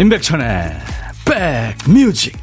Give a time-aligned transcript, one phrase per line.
[0.00, 0.78] 임백천의
[1.26, 2.34] 백뮤직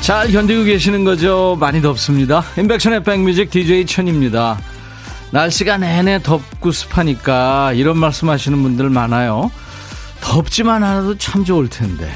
[0.00, 1.56] 잘 견디고 계시는 거죠?
[1.58, 2.44] 많이 덥습니다.
[2.56, 4.60] 임백천의 백뮤직 DJ 천입니다.
[5.32, 9.50] 날씨가 내내 덥고 습하니까 이런 말씀 하시는 분들 많아요.
[10.20, 12.12] 덥지만 않아도 참 좋을 텐데.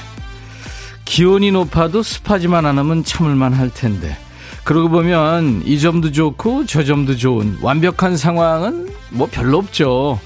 [1.06, 4.18] 기온이 높아도 습하지만 않으면 참을만 할 텐데.
[4.64, 10.20] 그러고 보면 이 점도 좋고 저 점도 좋은 완벽한 상황은 뭐 별로 없죠.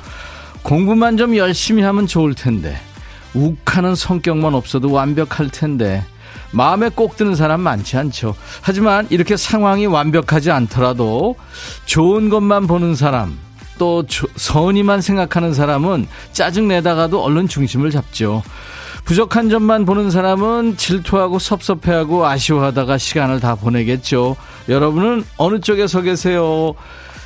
[0.63, 2.77] 공부만 좀 열심히 하면 좋을 텐데.
[3.35, 6.05] 욱하는 성격만 없어도 완벽할 텐데.
[6.53, 8.35] 마음에 꼭 드는 사람 많지 않죠.
[8.61, 11.37] 하지만 이렇게 상황이 완벽하지 않더라도
[11.85, 13.39] 좋은 것만 보는 사람,
[13.79, 14.05] 또
[14.37, 18.43] 선의만 생각하는 사람은 짜증내다가도 얼른 중심을 잡죠.
[19.05, 24.37] 부족한 점만 보는 사람은 질투하고 섭섭해하고 아쉬워하다가 시간을 다 보내겠죠.
[24.69, 26.75] 여러분은 어느 쪽에 서 계세요?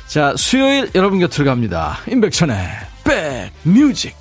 [0.07, 1.97] 자, 수요일 여러분 곁으로 갑니다.
[2.07, 2.57] 임백천의
[3.03, 4.15] 백 뮤직.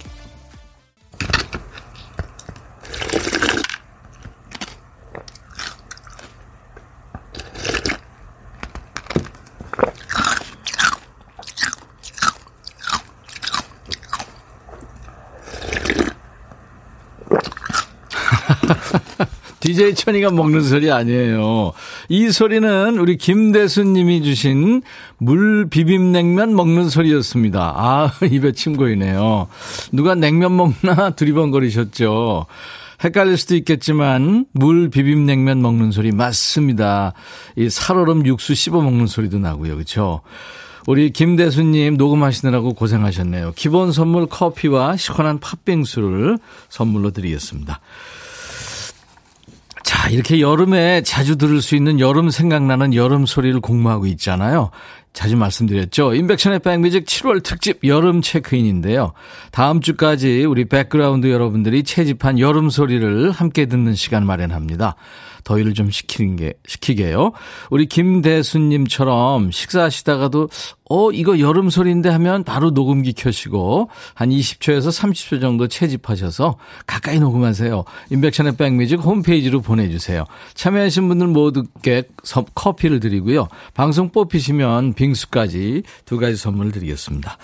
[19.75, 21.73] DJ 천이가 먹는 소리 아니에요.
[22.09, 24.83] 이 소리는 우리 김대순 님이 주신
[25.19, 27.75] 물 비빔냉면 먹는 소리였습니다.
[27.77, 29.49] 아, 입에 침 고이네요.
[29.91, 32.47] 누가 냉면 먹나 두리번거리셨죠.
[33.03, 37.13] 헷갈릴 수도 있겠지만 물 비빔냉면 먹는 소리 맞습니다.
[37.57, 39.75] 이 살얼음 육수 씹어 먹는 소리도 나고요.
[39.75, 40.21] 그렇죠?
[40.87, 43.55] 우리 김대수님 녹음하시느라고 고생하셨네요.
[43.57, 47.81] 기본 선물 커피와 시원한 팥빙수를 선물로 드리겠습니다.
[49.85, 54.71] 자, 이렇게 여름에 자주 들을 수 있는 여름 생각나는 여름 소리를 공모하고 있잖아요.
[55.13, 56.15] 자주 말씀드렸죠.
[56.15, 59.13] 임백천의 백뮤직 7월 특집 여름 체크인인데요.
[59.53, 64.97] 다음 주까지 우리 백그라운드 여러분들이 채집한 여름 소리를 함께 듣는 시간 마련합니다.
[65.45, 67.33] 더위를 좀 식히는 게, 식히게요.
[67.71, 70.49] 우리 김대수님처럼 식사하시다가도,
[70.91, 76.57] 어, 이거 여름 소리인데 하면 바로 녹음기 켜시고, 한 20초에서 30초 정도 채집하셔서
[76.87, 77.85] 가까이 녹음하세요.
[78.11, 80.25] 인백션의 백뮤직 홈페이지로 보내주세요.
[80.55, 82.05] 참여하신 분들 모두께
[82.55, 83.49] 커피를 드리고요.
[83.75, 87.39] 방송 뽑히시면 빙수까지 두 가지 선물을 드리겠습니다.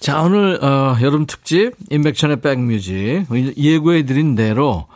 [0.00, 3.24] 자, 오늘, 어, 여름 특집, 인백션의 백뮤직.
[3.56, 4.86] 예고해드린 대로,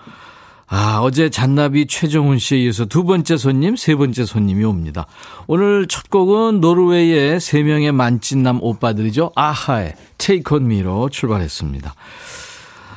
[0.71, 5.07] 아, 어제 잔나비 최정훈 씨에 이어서 두 번째 손님, 세 번째 손님이 옵니다.
[5.47, 9.33] 오늘 첫 곡은 노르웨이의 세 명의 만찢남 오빠들이죠.
[9.35, 11.95] 아하의 Take On Me로 출발했습니다.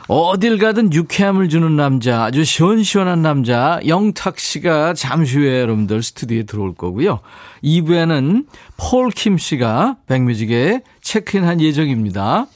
[0.09, 6.75] 어딜 가든 유쾌함을 주는 남자, 아주 시원시원한 남자, 영탁 씨가 잠시 후에 여러분들 스튜디오에 들어올
[6.75, 7.21] 거고요.
[7.63, 12.47] 2부에는 폴킴 씨가 백뮤직에 체크인한 예정입니다.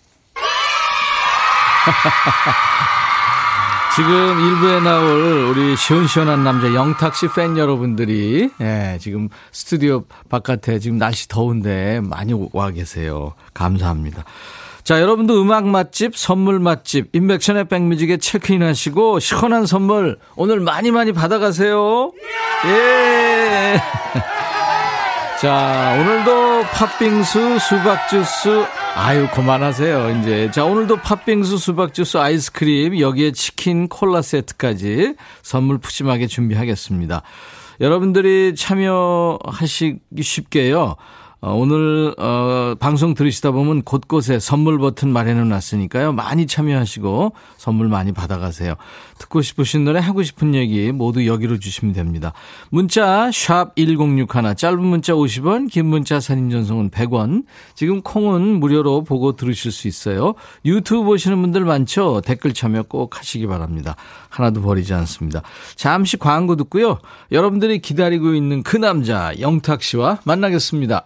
[3.95, 4.11] 지금
[4.41, 11.29] 일부에 나올 우리 시원시원한 남자 영탁 씨 팬 여러분들이 예, 지금 스튜디오 바깥에 지금 날씨
[11.29, 13.35] 더운데 많이 와 계세요.
[13.53, 14.25] 감사합니다.
[14.83, 21.13] 자, 여러분도 음악 맛집, 선물 맛집, 인백션의 백뮤직에 체크인 하시고 시원한 선물 오늘 많이 많이
[21.13, 22.11] 받아가세요.
[22.65, 23.81] 예.
[25.45, 30.49] 자, 오늘도 팥빙수, 수박 주스, 아유, 그만하세요, 이제.
[30.49, 35.13] 자, 오늘도 팥빙수, 수박 주스, 아이스크림, 여기에 치킨, 콜라 세트까지
[35.43, 37.21] 선물 푸짐하게 준비하겠습니다.
[37.79, 40.95] 여러분들이 참여하시기 쉽게요.
[41.41, 46.11] 어, 오늘 어, 방송 들으시다 보면 곳곳에 선물 버튼 마련해 놨으니까요.
[46.11, 48.73] 많이 참여하시고 선물 많이 받아가세요.
[49.17, 52.33] 듣고 싶으신 노래 하고 싶은 얘기 모두 여기로 주시면 됩니다.
[52.69, 57.43] 문자 샵 1061, 짧은 문자 50원, 긴 문자 사진 전송은 100원.
[57.75, 60.35] 지금 콩은 무료로 보고 들으실 수 있어요.
[60.65, 62.21] 유튜브 보시는 분들 많죠?
[62.25, 63.95] 댓글 참여 꼭 하시기 바랍니다.
[64.29, 65.41] 하나도 버리지 않습니다.
[65.75, 66.99] 잠시 광고 듣고요.
[67.31, 71.05] 여러분들이 기다리고 있는 그 남자 영탁 씨와 만나겠습니다.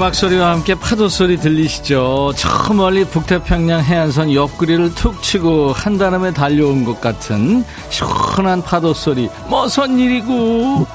[0.00, 2.32] 음악 소리와 함께 파도 소리 들리시죠?
[2.34, 9.28] 저 멀리 북태평양 해안선 옆구리를 툭 치고 한다름에 달려온 것 같은 시원한 파도 소리.
[9.50, 10.86] 뭐선 일이고?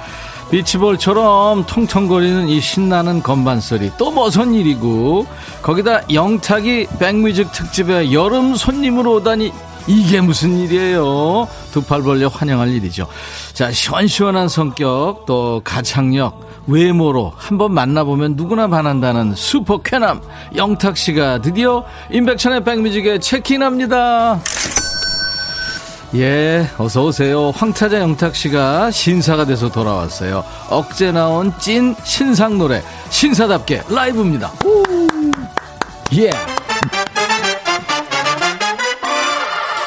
[0.50, 5.28] 비치볼처럼 통통거리는 이 신나는 건반 소리 또 무슨 일이고
[5.62, 9.52] 거기다 영탁이 백뮤직 특집에 여름 손님으로 오다니
[9.88, 13.06] 이게 무슨 일이에요 두 팔 벌려 환영할 일이죠
[13.54, 20.22] 자 시원시원한 성격 또 가창력 외모로 한번 만나보면 누구나 반한다는 슈퍼 쾌남
[20.56, 24.40] 영탁 씨가 드디어 임백천의 백뮤직에 체크인합니다
[26.14, 27.52] 예, 어서 오세요.
[27.52, 30.46] 황타자 영탁 씨가 신사가 돼서 돌아왔어요.
[30.70, 34.50] 억제 나온 찐 신상 노래 신사답게 라이브입니다.
[34.64, 34.84] 오.
[36.18, 36.30] 예.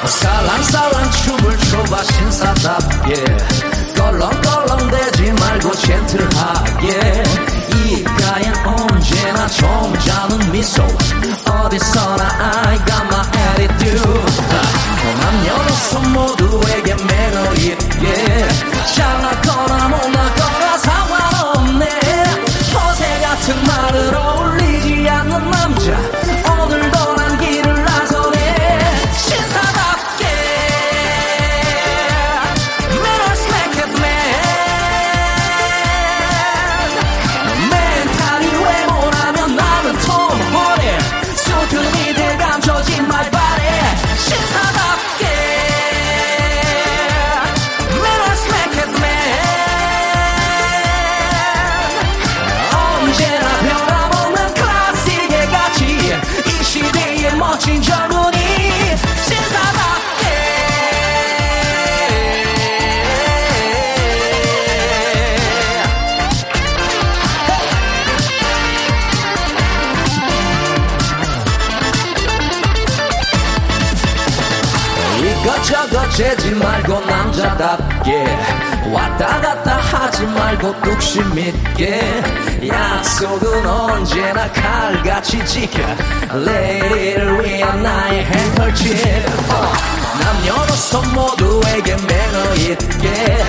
[0.05, 3.88] 살랑살랑 춤을 춰봐 신사답게
[5.69, 7.23] 말고 젠틀하게.
[7.85, 10.83] 이가엔 언제나 점잖은 미소.
[11.47, 12.27] 어디서나
[12.65, 14.01] I got my attitude.
[15.21, 18.47] 남녀노소 모두에게 매너 있게.
[18.95, 20.18] 잘났거나 못났거나
[76.29, 78.23] 재지 말고 남자답게
[78.93, 82.21] 왔다 갔다 하지 말고 뚝심 있게
[82.67, 85.79] 약속은 언제나 칼같이 지켜
[86.31, 88.95] 레이디를 위한 나의 행컬집
[89.49, 89.73] 어,
[90.21, 93.43] 남녀노소 모두에게 매너 있게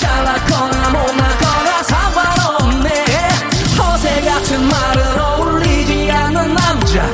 [0.00, 3.04] 잘났거나 못났거나 상관없네.
[3.78, 7.06] 허세 같은 말은 어울리지 않는 남자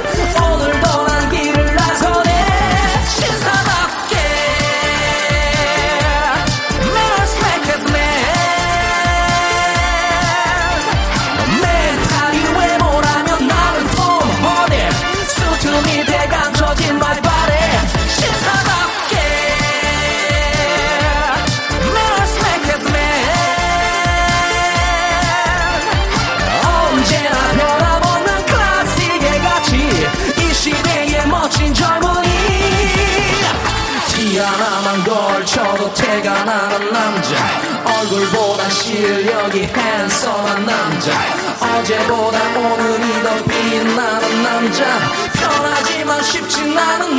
[42.11, 44.85] 어제보다 오늘이 더 빛나는 남자.
[45.33, 47.10] 편하지만 쉽진 않은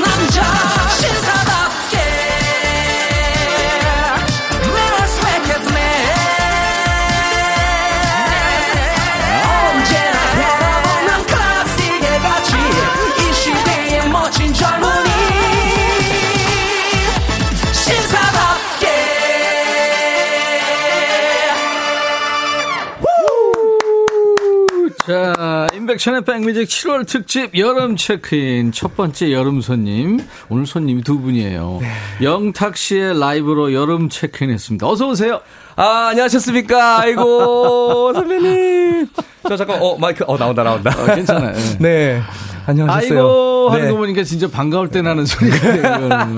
[26.02, 30.20] 인백션의 백뮤직 7월 특집 여름 체크인 첫 번째 여름 손님.
[30.50, 31.80] 오늘 손님이 두 분이에요.
[32.22, 34.88] 영탁 씨의 라이브로 여름 체크인 했습니다.
[34.88, 35.42] 어서 오세요.
[35.76, 37.02] 아, 안녕하셨습니까?
[37.02, 39.08] 아이고, 선배님.
[39.48, 40.92] 저 잠깐, 어, 마이크, 어, 나온다, 나온다.
[40.98, 41.56] 어, 괜찮아요.
[41.56, 41.78] 예.
[41.80, 42.22] 네.
[42.66, 43.20] 안녕하셨어요.
[43.20, 43.92] 아이고 하는 네.
[43.92, 46.36] 거 보니까 진짜 반가울 때 나는 소리가 이거는.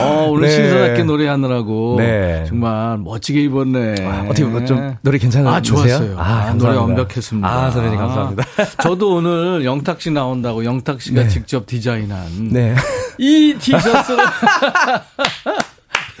[0.00, 0.50] 어, 오늘 네.
[0.54, 2.44] 신사답게 노래하느라고 네.
[2.46, 3.94] 정말 멋지게 입었네.
[4.06, 5.54] 아, 어떻게 보면 좀 노래 괜찮으세요?
[5.54, 6.16] 아, 좋았어요.
[6.16, 6.66] 아, 아, 감사합니다.
[6.66, 7.48] 노래 완벽했습니다.
[7.48, 8.44] 아, 선배님 감사합니다.
[8.58, 11.28] 아, 저도 오늘 영탁 씨 나온다고 영탁 씨가 네.
[11.28, 12.74] 직접 디자인한 네.
[13.18, 14.24] 이 티셔츠를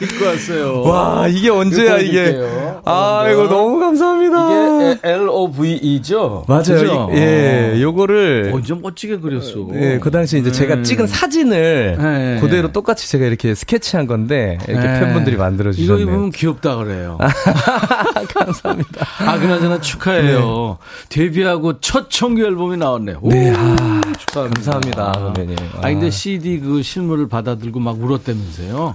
[0.00, 0.82] 입고 왔어요.
[0.82, 2.38] 와, 이게 언제야, 이게.
[2.84, 3.26] 아.
[3.30, 4.92] 이거 너무 감사합니다.
[4.92, 6.44] 이게 L-O-V-E죠?
[6.46, 7.08] 맞아요.
[7.12, 8.52] 이- 예, 요거를.
[8.54, 9.66] 어, 좀 멋지게 그렸어.
[9.74, 10.82] 예, 그 당시 이제 제가 네.
[10.82, 12.38] 찍은 사진을 네.
[12.40, 15.00] 그대로 똑같이 제가 이렇게 스케치한 건데 이렇게 네.
[15.00, 16.02] 팬분들이 만들어 주셨네요.
[16.04, 17.18] 이거 입으면 귀엽다 그래요.
[18.34, 19.06] 감사합니다.
[19.26, 20.78] 아, 그나저나 축하해요.
[21.08, 23.18] 데뷔하고 첫 정규 앨범이 나왔네요.
[23.20, 24.54] 오, 네, 아, 축하합니다.
[24.54, 25.56] 감사합니다, 선배님.
[25.82, 26.10] 아, 근데 아.
[26.10, 28.94] CD 그 실물을 받아들고 막 울었다면서요?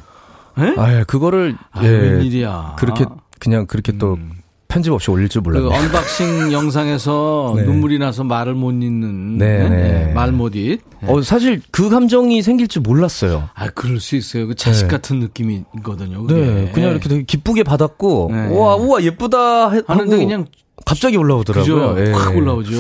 [0.60, 0.75] 예?
[0.77, 2.75] 아, 예, 그거를 아, 예, 웬일이야.
[2.77, 3.05] 그렇게
[3.39, 4.31] 그냥 그렇게 또 음.
[4.67, 5.72] 편집 없이 올릴 줄그 몰랐네요.
[5.71, 7.63] unboxing 영상에서 네.
[7.63, 10.12] 눈물이 나서 말을 못 잇는 네, 네.
[10.13, 10.79] 말못 잇.
[11.03, 13.50] 어, 사실 그 감정이 생길 줄 몰랐어요.
[13.53, 14.48] 아, 그럴 수 있어요.
[14.48, 14.91] 그 자식 네.
[14.91, 16.24] 같은 느낌이 있거든요.
[16.24, 16.41] 그게.
[16.41, 18.48] 네, 그냥 이렇게 되게 기쁘게 받았고, 네.
[18.48, 20.45] 우와, 우와, 예쁘다 해- 하는데 그냥
[20.86, 21.93] 갑자기 올라오더라고요.
[21.95, 22.05] 그죠?
[22.07, 22.12] 예.
[22.12, 22.72] 확 올라오죠.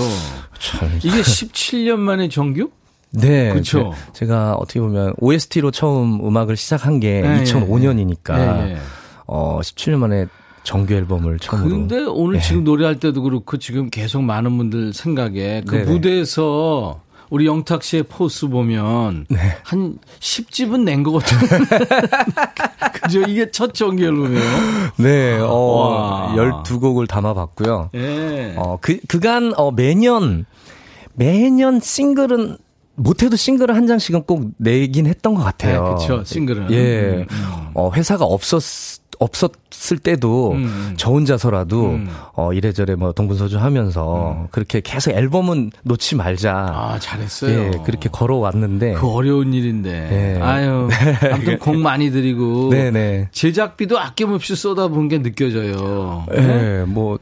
[0.57, 0.89] 참.
[1.03, 2.69] 이게 17년 만에 정규?
[3.13, 3.61] 네.
[3.61, 8.77] 제- 제가 어떻게 보면 OST로 처음 음악을 시작한 게 네, 2005년이니까, 네, 네.
[9.27, 10.25] 어, 17년 만에
[10.63, 11.69] 정규 앨범을 처음으로.
[11.69, 12.41] 근데 오늘 네.
[12.41, 15.75] 지금 노래할 때도 그렇고 지금 계속 많은 분들 생각에 그.
[15.75, 19.37] 무대에서 우리 영탁 씨의 포스 보면 네.
[19.63, 21.37] 한 10집은 낸 것 같은.
[23.03, 23.21] 그죠?
[23.27, 24.41] 이게 첫 정규 앨범이에요.
[24.97, 25.47] 네, 와.
[25.49, 27.89] 어, 12곡을 담아 봤고요.
[27.95, 28.53] 예.
[28.55, 30.45] 어, 그, 그간, 어, 매년,
[31.15, 32.57] 매년 싱글은,
[32.95, 35.83] 못해도 싱글을 한 장씩은 꼭 내긴 했던 것 같아요.
[35.83, 36.23] 네, 그쵸.
[36.23, 36.71] 싱글은.
[36.71, 37.01] 예.
[37.01, 37.67] 음, 음.
[37.73, 40.93] 어, 회사가 없었, 없었을 때도, 음.
[40.97, 42.09] 저 혼자서라도, 음.
[42.33, 46.53] 어, 이래저래 뭐 동분서주 하면서, 그렇게 계속 앨범은 놓지 말자.
[46.53, 47.59] 아, 잘했어요.
[47.59, 48.93] 예, 그렇게 걸어왔는데.
[48.93, 49.91] 그 어려운 일인데.
[49.91, 50.41] 네.
[50.41, 50.87] 아유.
[51.33, 52.69] 아무튼 공 많이 들이고.
[52.69, 53.29] 네네.
[53.31, 56.25] 제작비도 아낌없이 쏟아부은 게 느껴져요.
[56.35, 57.17] 예, 뭐,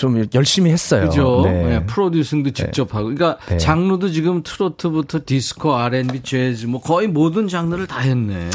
[0.00, 1.10] 좀 열심히 했어요.
[1.10, 1.42] 그죠?
[1.44, 1.62] 네.
[1.62, 3.14] 네, 프로듀싱도 직접 하고.
[3.14, 3.58] 그러니까 네.
[3.58, 8.48] 장르도 지금 트로트부터 디스코, R&B, 재즈 뭐 거의 모든 장르를 다 했네.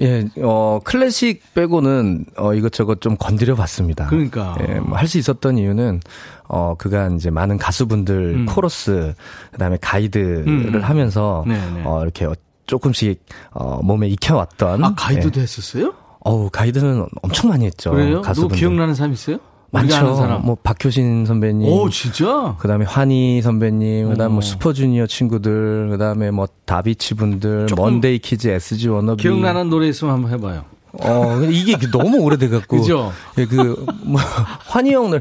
[0.00, 4.08] 예, 어, 클래식 빼고는, 어, 이것저것 좀 건드려 봤습니다.
[4.08, 4.58] 그러니까.
[4.68, 6.00] 예, 뭐 할수 있었던 이유는,
[6.48, 8.46] 어, 그간 이제 많은 가수분들 음.
[8.46, 9.14] 코러스,
[9.52, 10.80] 그 다음에 가이드를 음.
[10.82, 11.82] 하면서, 네, 네.
[11.84, 12.34] 어, 이렇게 어,
[12.66, 14.82] 조금씩, 어, 몸에 익혀왔던.
[14.84, 15.42] 아, 가이드도 예.
[15.44, 15.94] 했었어요?
[16.24, 17.92] 어우, 가이드는 엄청 많이 했죠.
[17.92, 18.20] 그래요?
[18.20, 18.58] 가수분들.
[18.58, 19.38] 기억나는 사람 있어요?
[19.70, 20.40] 많죠.
[20.42, 21.68] 뭐, 박효신 선배님.
[21.68, 22.56] 오, 진짜?
[22.58, 24.34] 그다음에 환희 선배님, 그다음 어.
[24.34, 29.22] 뭐 슈퍼주니어 친구들, 그다음에 뭐 다비치 분들, 먼데이 키즈, SG 워너비.
[29.22, 30.64] 기억나는 노래 있으면 한번 해봐요.
[30.92, 32.78] 어, 이게 너무 오래돼 갖고.
[32.80, 33.12] 그죠?
[33.36, 34.20] 예, 그, 뭐,
[34.66, 35.20] 환희 형 노래,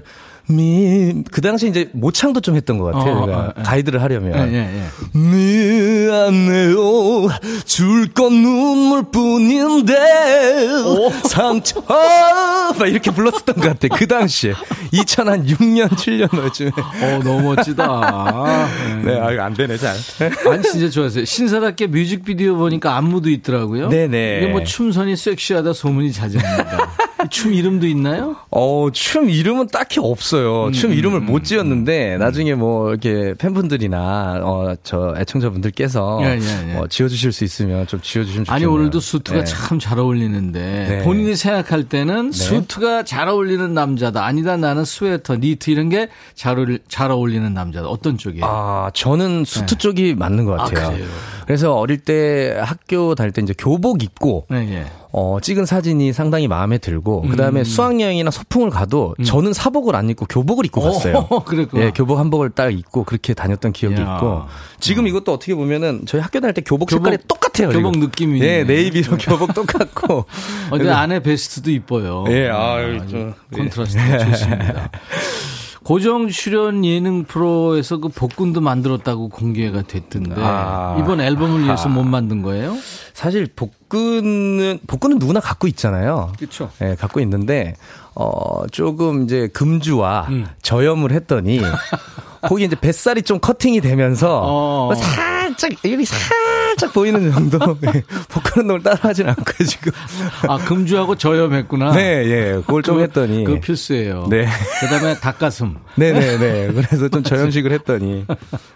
[0.49, 3.13] 미, 그 당시 이제 모창도 좀 했던 것 같아요.
[3.17, 3.63] 어, 제가 어, 어.
[3.63, 4.53] 가이드를 예, 하려면.
[4.53, 5.19] 예, 예.
[5.19, 6.77] 미안해요.
[7.65, 9.93] 줄 건 눈물 뿐인데.
[11.29, 11.81] 상처.
[11.87, 13.87] 막 이렇게 불렀었던 것 같아.
[13.95, 14.53] 그 당시에.
[14.93, 16.71] 2006년, 7년쯤에.
[16.77, 18.67] 어, 너무 멋지다.
[19.03, 19.95] 네, 아, 이거 안 되네, 잘.
[20.49, 21.25] 아니 진짜 좋았어요.
[21.25, 23.89] 신사답게 뮤직비디오 보니까 안무도 있더라고요.
[23.89, 24.39] 네네.
[24.41, 26.89] 이게 뭐 춤선이 섹시하다 소문이 자자합니다.
[27.27, 28.35] 이춤 이름도 있나요?
[28.49, 30.67] 어, 춤 이름은 딱히 없어요.
[30.67, 32.19] 음, 춤 이름을 못 지었는데, 음.
[32.19, 36.77] 나중에 뭐, 이렇게 팬분들이나, 어, 저 애청자분들께서, 예, 예, 예.
[36.77, 38.55] 어, 지어주실 수 있으면 좀 지어주시면 좋겠네요.
[38.55, 39.43] 아니 오늘도 수트가 네.
[39.43, 41.03] 참잘 어울리는데 네.
[41.03, 44.25] 본인이 생각할 때는 수트가 잘 어울리는 남자다.
[44.25, 47.87] 아니다 나는 스웨터, 니트 이런 게 잘 어울 잘 어울리는 남자다.
[47.87, 48.45] 어떤 쪽이에요?
[48.45, 50.91] 아, 저는 수트 쪽이 맞는 것 아, 같아요.
[50.93, 51.07] 그래요?
[51.45, 54.85] 그래서 어릴 때 학교 다닐 때 이제 교복 입고, 네, 예.
[55.19, 57.35] 어, 찍은 사진이 상당히 마음에 들고, 그 음.
[57.37, 61.25] 다음에 수학여행이나 소풍을 가도 저는 사복을 안 입고 교복을 입고 갔어요.
[61.29, 61.85] 어, 그랬구나.
[61.85, 64.17] 예, 교복 한복을 딱 입고 그렇게 다녔던 기억이 야.
[64.17, 64.43] 있고,
[64.79, 67.69] 지금 이것도 어떻게 보면은 저희 학교 다닐 때 교복, 교복- 색깔이 똑같아요.
[67.69, 68.05] 교복 지금.
[68.07, 68.63] 느낌이 예.
[68.63, 70.25] 네이비로 교복 똑같고.
[70.69, 72.25] 어제 안에 베스트도 이뻐요.
[72.29, 73.57] 예, 아유, 아주 좀, 예.
[73.57, 74.89] contrast가 좋습니다.
[75.87, 80.97] 고정 출연 예능 프로에서 그 복근도 만들었다고 공개가 됐던데 아.
[80.99, 82.75] 이번 앨범을 위해서 못 만든 거예요?
[83.13, 86.33] 사실 복근은, 복근은 누구나 갖고 있잖아요.
[86.37, 86.69] 그렇죠.
[86.81, 87.75] 예, 갖고 있는데,
[88.15, 90.47] 어, 조금 이제 금주와 음.
[90.61, 91.61] 저염을 했더니,
[92.43, 94.91] 거기 이제 뱃살이 좀 커팅이 되면서, 어.
[95.57, 97.77] 살짝, 여기 살짝 보이는 정도.
[97.93, 99.91] 예, 복근 운동을 따라 하진 않고 지금.
[100.47, 101.91] 아 금주하고 저염했구나.
[101.93, 103.43] 네, 예, 그걸 좀 그거- 했더니.
[103.43, 104.27] 그거 필수예요.
[104.29, 104.47] 네.
[104.81, 105.75] 그다음에 닭가슴.
[105.95, 106.73] 네네네.
[106.73, 108.25] 그래서 좀 저염식을 했더니,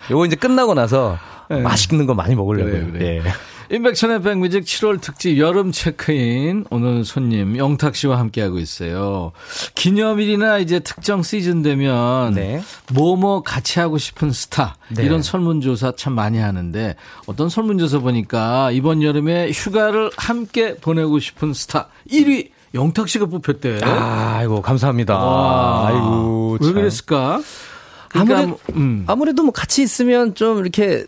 [0.09, 1.17] 요거 이제 끝나고 나서,
[1.49, 2.73] 맛있는 거 많이 먹으려고요.
[2.73, 2.79] 네.
[2.91, 3.21] 그래, 그래.
[3.25, 3.33] 예.
[3.71, 9.31] 인백천의 백뮤직 7월 특집 여름 체크인 오늘 손님 영탁 씨와 함께하고 있어요.
[9.75, 12.61] 기념일이나 이제 특정 시즌 되면 네.
[12.93, 15.03] 뭐뭐 같이 하고 싶은 스타 네.
[15.03, 16.97] 이런 설문조사 참 많이 하는데
[17.27, 23.81] 어떤 설문조사 보니까 이번 여름에 휴가를 함께 보내고 싶은 스타 1위 영탁 씨가 뽑혔대.
[23.83, 25.13] 아이고, 감사합니다.
[25.17, 25.87] 와.
[25.87, 26.57] 아이고.
[26.59, 26.73] 왜 참.
[26.73, 27.41] 그랬을까?
[28.07, 29.03] 그러니까 아무래도, 음.
[29.07, 31.05] 아무래도 뭐 같이 있으면 좀 이렇게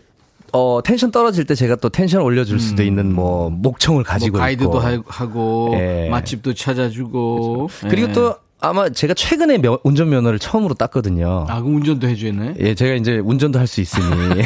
[0.54, 4.68] 어 텐션 떨어질 때 제가 또 텐션 올려줄 수도 있는 뭐 목청을 가지고 뭐 가이드도
[4.68, 6.08] 있고 하- 하고 예.
[6.10, 8.12] 맛집도 찾아주고 그리고 예.
[8.12, 11.44] 또 아마 제가 최근에 면- 운전 면허를 처음으로 땄거든요.
[11.50, 12.54] 아, 그럼 운전도 해주네.
[12.60, 14.06] 예, 제가 이제 운전도 할 수 있으니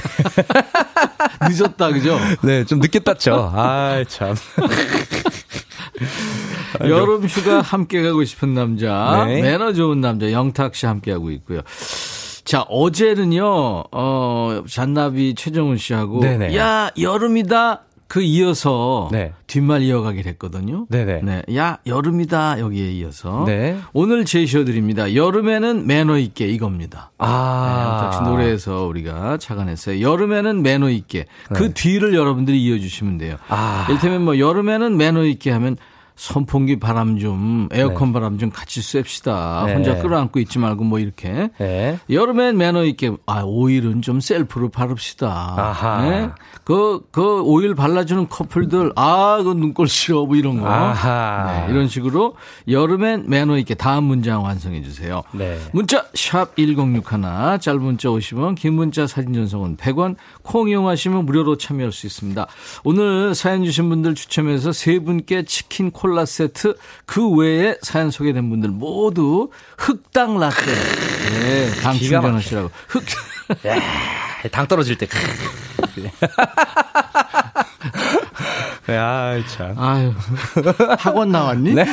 [1.48, 2.18] 늦었다, 그죠?
[2.42, 3.50] 네, 좀 늦게 땄죠.
[3.54, 4.34] 아, 참.
[6.88, 9.40] 여름 휴가 함께 가고 싶은 남자, 네.
[9.42, 11.60] 매너 좋은 남자, 영탁 씨 함께 하고 있고요.
[12.48, 13.44] 자, 어제는요,
[13.92, 16.56] 어, 잔나비 최정훈 씨하고, 네네.
[16.56, 17.82] 야, 여름이다.
[18.06, 19.34] 그 이어서 네.
[19.46, 20.86] 뒷말 이어가기로 했거든요.
[20.88, 21.20] 네네.
[21.24, 21.42] 네.
[21.56, 22.58] 야, 여름이다.
[22.58, 23.44] 여기에 이어서.
[23.44, 23.76] 네.
[23.92, 25.14] 오늘 제시어 드립니다.
[25.14, 27.10] 여름에는 매너 있게 이겁니다.
[27.18, 28.12] 아.
[28.14, 30.00] 네, 노래에서 우리가 착안했어요.
[30.00, 31.26] 여름에는 매너 있게.
[31.52, 33.32] 그 뒤를 여러분들이 이어주시면 돼요.
[33.32, 33.38] 네.
[33.48, 33.84] 아.
[33.90, 35.76] 이를테면 뭐 여름에는 매너 있게 하면
[36.18, 38.14] 선풍기 바람 좀, 에어컨 네.
[38.14, 39.62] 바람 좀 같이 쐴시다.
[39.66, 39.74] 네.
[39.74, 41.50] 혼자 끌어안고 있지 말고 뭐 이렇게.
[41.58, 41.98] 네.
[42.10, 45.54] 여름엔 매너 있게, 아, 오일은 좀 셀프로 바릅시다.
[45.56, 46.02] 아하.
[46.02, 46.28] 네?
[46.64, 50.26] 그, 그 오일 발라주는 커플들, 아, 그 눈꼴 싫어.
[50.26, 50.68] 뭐 이런 거.
[50.68, 52.34] 네, 이런 식으로
[52.68, 55.22] 여름엔 매너 있게 다음 문장 완성해 주세요.
[55.30, 55.56] 네.
[55.72, 61.92] 문자, 샵 1061, 짧은 문자 50원, 긴 문자 사진 전송은 100원, 콩 이용하시면 무료로 참여할
[61.92, 62.44] 수 있습니다.
[62.82, 66.74] 오늘 사연 주신 분들 추첨해서 세 분께 치킨 콜라 세트,
[67.06, 70.56] 그 외에 사연 소개된 분들 모두 흑당 라떼.
[70.64, 71.96] 네, 당.
[71.96, 72.70] 충전하시라고.
[72.88, 73.02] 흑,
[74.50, 75.06] 당 떨어질 때.
[78.90, 79.74] 야, 참.
[79.78, 80.12] 아유,
[80.98, 81.74] 학원 나왔니?
[81.74, 81.84] 네.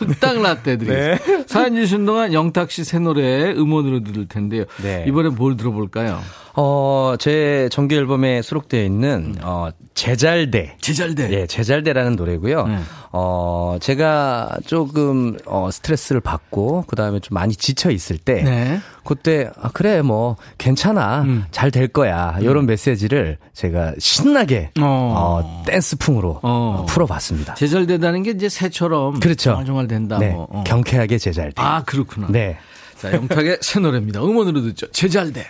[0.00, 1.44] 흑당 라떼 드리겠습니다.
[1.46, 4.64] 사연 주신 동안 영탁 씨 새 노래 음원으로 들을 텐데요.
[4.82, 5.04] 네.
[5.06, 6.20] 이번에 뭘 들어볼까요?
[6.60, 10.76] 어, 제 정규 앨범에 수록되어 있는, 어, 제잘대.
[10.80, 11.30] 제잘돼.
[11.30, 12.66] 예, 제잘대라는 노래고요.
[12.66, 12.78] 네.
[13.12, 18.80] 어, 제가 조금, 어, 스트레스를 받고, 그 다음에 좀 많이 지쳐 있을 때, 네.
[19.04, 21.22] 그때, 아, 그래, 뭐, 괜찮아.
[21.22, 21.44] 음.
[21.52, 22.36] 잘될 거야.
[22.40, 24.82] 이런 메시지를 제가 신나게, 어.
[24.84, 26.78] 어, 댄스풍으로 어.
[26.82, 27.54] 어, 풀어 봤습니다.
[27.54, 29.62] 제잘되다는 게 이제 새처럼 그렇죠.
[29.64, 30.18] 정말 된다.
[30.18, 30.30] 네.
[30.30, 30.48] 뭐.
[30.50, 30.64] 어.
[30.66, 31.54] 경쾌하게 제잘대.
[31.62, 32.26] 아 그렇구나.
[32.30, 32.58] 네.
[32.96, 34.20] 자 영탁의 새 노래입니다.
[34.20, 34.90] 음원으로 듣죠.
[34.90, 35.46] 제잘돼.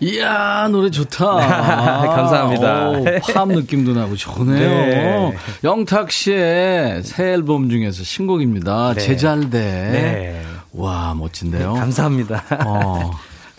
[0.00, 1.26] 이야 노래 좋다.
[1.36, 2.88] 감사합니다.
[2.90, 3.04] 오,
[3.34, 4.68] 팝 느낌도 나고 좋네요.
[4.68, 5.34] 네.
[5.62, 8.94] 영탁 씨의 새 앨범 중에서 신곡입니다.
[8.94, 9.00] 네.
[9.00, 9.58] 제잘돼.
[9.60, 10.42] 네.
[10.72, 11.74] 와 멋진데요.
[11.74, 12.44] 감사합니다.
[12.64, 13.10] 어,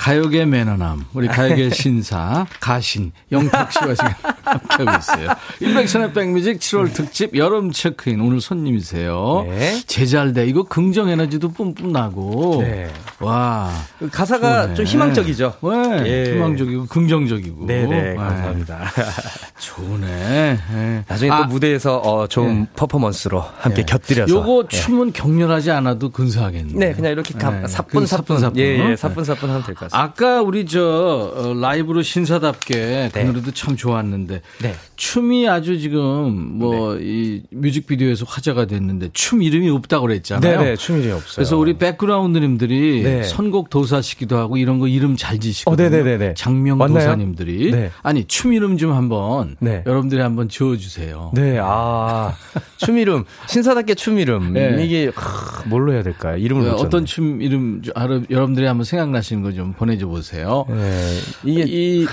[0.08, 4.10] 가요계 매너남, 우리 가요계 신사, 가신, 영탁 씨와 지금
[4.44, 5.30] 함께하고 있어요.
[5.62, 9.46] 일백천의 백뮤직 7월 특집 여름 체크인, 오늘 손님이세요.
[9.48, 9.82] 네.
[9.88, 10.48] 제잘돼.
[10.48, 12.58] 이거 긍정 에너지도 뿜뿜 나고.
[12.64, 12.92] 네.
[13.20, 13.72] 와.
[14.12, 14.76] 가사가 좋네.
[14.76, 15.54] 좀 희망적이죠.
[15.64, 16.04] 네.
[16.06, 16.34] 예.
[16.34, 17.66] 희망적이고, 긍정적이고.
[17.66, 18.92] 네네, 감사합니다.
[19.58, 20.60] 좋네.
[20.74, 21.04] 네.
[21.08, 23.86] 나중에 아, 또 무대에서 어, 좋은 퍼포먼스로 함께 예.
[23.86, 24.36] 곁들여서.
[24.36, 24.76] 요거 예.
[24.78, 26.74] 춤은 격렬하지 않아도 근사하겠네.
[26.74, 27.68] 네, 그냥 이렇게 가, 네.
[27.70, 28.90] 사뿐, 사뿐, 사뿐, 예, 어?
[28.90, 29.93] 예, 사뿐 하면 될 것 같습니다.
[29.94, 33.24] 아까 우리 저 어, 라이브로 신사답게 그 네.
[33.24, 34.74] 노래도 참 좋았는데 네.
[34.96, 40.60] 춤이 아주 지금 뭐이 뮤직비디오에서 화제가 됐는데 춤 이름이 없다고 그랬잖아요.
[40.60, 41.36] 네네, 춤이 없어요.
[41.36, 43.24] 그래서 우리 백그라운드님들이 네.
[43.24, 45.88] 선곡 도사시기도 하고 이런 거 이름 잘 지시거든요.
[45.88, 46.34] 어, 네네네네.
[46.36, 47.00] 장명 맞나요?
[47.00, 47.92] 도사님들이 네.
[48.02, 49.84] 아니 춤 이름 좀 한번 네.
[49.86, 51.32] 여러분들이 한번 지어주세요.
[51.36, 52.34] 네, 아,
[52.78, 54.54] 춤 이름, 신사답게 춤 이름.
[54.54, 54.84] 네.
[54.84, 56.38] 이게, 하, 뭘로 해야 될까요?
[56.38, 57.82] 이름을 어, 못 어떤 춤 이름
[58.30, 60.66] 여러분들이 한번 생각나시는 거 좀 보내줘 보세요.
[60.70, 62.08] 네, 이게, 이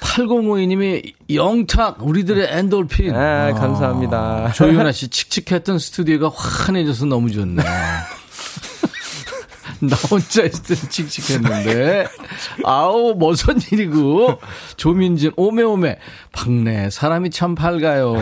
[0.00, 3.14] 8052님이 영탁 우리들의 엔돌핀.
[3.14, 4.52] 아, 감사합니다.
[4.52, 7.66] 조윤아 씨 칙칙했던 스튜디오가 환해져서 너무 좋네요.
[9.80, 12.06] 나 혼자 있을 때는 칙칙했는데
[12.64, 14.38] 아우 무슨 일이고
[14.76, 15.98] 조민진 오메오메
[16.32, 18.14] 박내 사람이 참 밝아요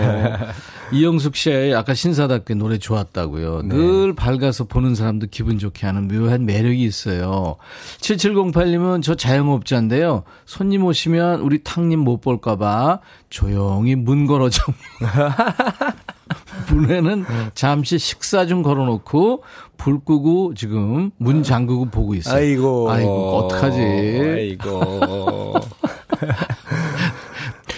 [0.92, 6.82] 이영숙 씨의 아까 신사답게 노래 좋았다고요 늘 밝아서 보는 사람도 기분 좋게 하는 묘한 매력이
[6.82, 7.56] 있어요
[8.00, 13.00] 7708님은 저 자영업자인데요 손님 오시면 우리 탕님 못 볼까봐
[13.30, 14.62] 조용히 문 걸어줘
[16.68, 17.24] 문에는
[17.54, 19.42] 잠시 식사 좀 걸어놓고
[19.76, 22.36] 불 끄고 지금 문 잠그고 보고 있어요.
[22.36, 22.90] 아이고.
[22.90, 23.80] 아이고 어떡하지?
[23.80, 25.54] 아이고.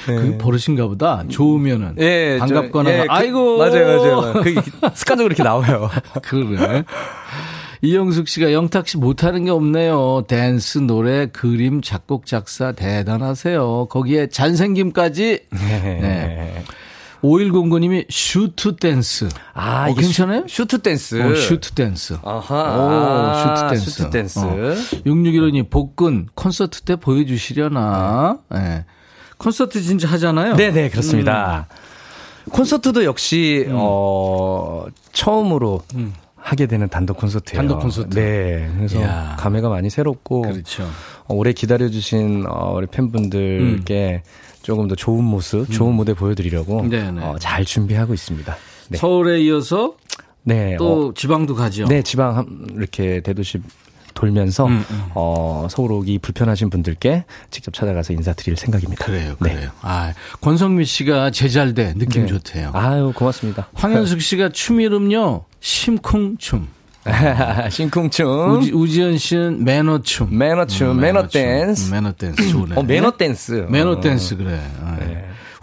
[0.05, 1.25] 그 버릇인가 보다.
[1.29, 4.33] 좋으면은 예, 반갑거나 저, 예, 그- 아이고 맞아요, 맞아요.
[4.43, 4.55] 그
[4.95, 5.91] 습관적으로 이렇게 나와요.
[6.23, 6.85] 그래.
[7.83, 10.25] 이영숙 씨가 영탁 씨 못하는 게 없네요.
[10.27, 13.89] 댄스, 노래, 그림, 작곡, 작사 대단하세요.
[13.91, 15.41] 거기에 잘생김까지.
[15.51, 16.65] 네.
[17.23, 19.29] 5109님이 슈트 댄스.
[19.55, 20.45] 아, 어, 괜찮아요?
[20.47, 21.21] 슈, 트 댄스.
[21.23, 22.19] 어, 슈트 댄스.
[22.23, 22.55] 아하.
[22.55, 23.91] 오, 아, 슈트 댄스.
[23.91, 24.39] 슈트 댄스.
[24.41, 24.57] 어.
[25.07, 28.39] 6615님, 복근 콘서트 때 보여주시려나.
[28.55, 28.85] 예.
[29.39, 30.57] 콘서트 진짜 하잖아요.
[30.57, 31.67] 네네, 그렇습니다.
[32.51, 33.73] 콘서트도 역시, 음.
[33.77, 35.83] 어, 처음으로
[36.37, 37.57] 하게 되는 단독 콘서트예요.
[37.59, 38.15] 단독 콘서트.
[38.15, 38.71] 네.
[38.77, 39.37] 그래서 이야.
[39.39, 40.85] 감회가 많이 새롭고, 그렇죠.
[41.27, 44.23] 어, 오래 기다려 주신 어, 우리 팬분들께
[44.63, 46.91] 조금 더 좋은 모습, 좋은 무대 보여 드리려고 음.
[46.91, 47.23] 네네.
[47.25, 48.57] 어, 잘 준비하고 있습니다.
[48.91, 48.99] 네.
[48.99, 49.95] 서울에 이어서
[50.43, 50.77] 네.
[50.79, 51.87] 또 어, 지방도 가죠.
[51.87, 53.61] 네, 지방 한- 이렇게 대도시
[54.15, 59.05] 돌면서 음, 어, 서울 오기 불편하신 분들께 직접 찾아가서 인사드릴 생각입니다.
[59.05, 59.53] 그래요, 네.
[59.55, 59.71] 그래요.
[59.83, 62.29] 아, 권성미 씨가 제잘돼 느낌 네.
[62.29, 62.71] 좋대요.
[62.73, 63.69] 아유, 고맙습니다.
[63.75, 66.69] 황현숙 씨가 춤 이름요 심쿵춤.
[67.71, 68.27] 심쿵춤.
[68.59, 70.37] 우지, 우지연 씨는 매너춤.
[70.39, 71.29] 매너춤, 음, 매너 매너춤.
[71.43, 71.89] 댄스.
[71.89, 72.75] 음, 매너 댄스 좋네.
[72.77, 73.67] 어, 매너 댄스.
[73.69, 74.01] 매너 어.
[74.01, 74.59] 댄스 그래.
[74.83, 74.97] 아,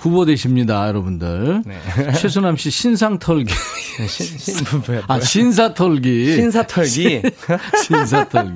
[0.02, 1.62] 후보 되십니다, 여러분들.
[2.18, 3.54] 최수남 씨 신상 털기.
[4.08, 5.20] 신, 신, 아, 뭐야.
[5.22, 6.36] 신사 털기.
[6.36, 7.22] 신사 털기.
[7.86, 8.56] 신사 털기.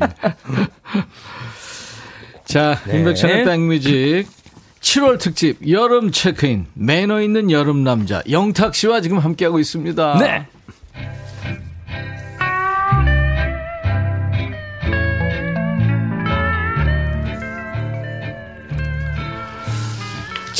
[2.45, 2.97] 자, 네.
[2.97, 4.27] 인백션의 백뮤직
[4.81, 10.17] 7월 특집 여름 체크인 매너 있는 여름 남자 영탁 씨와 지금 함께하고 있습니다.
[10.19, 10.47] 네.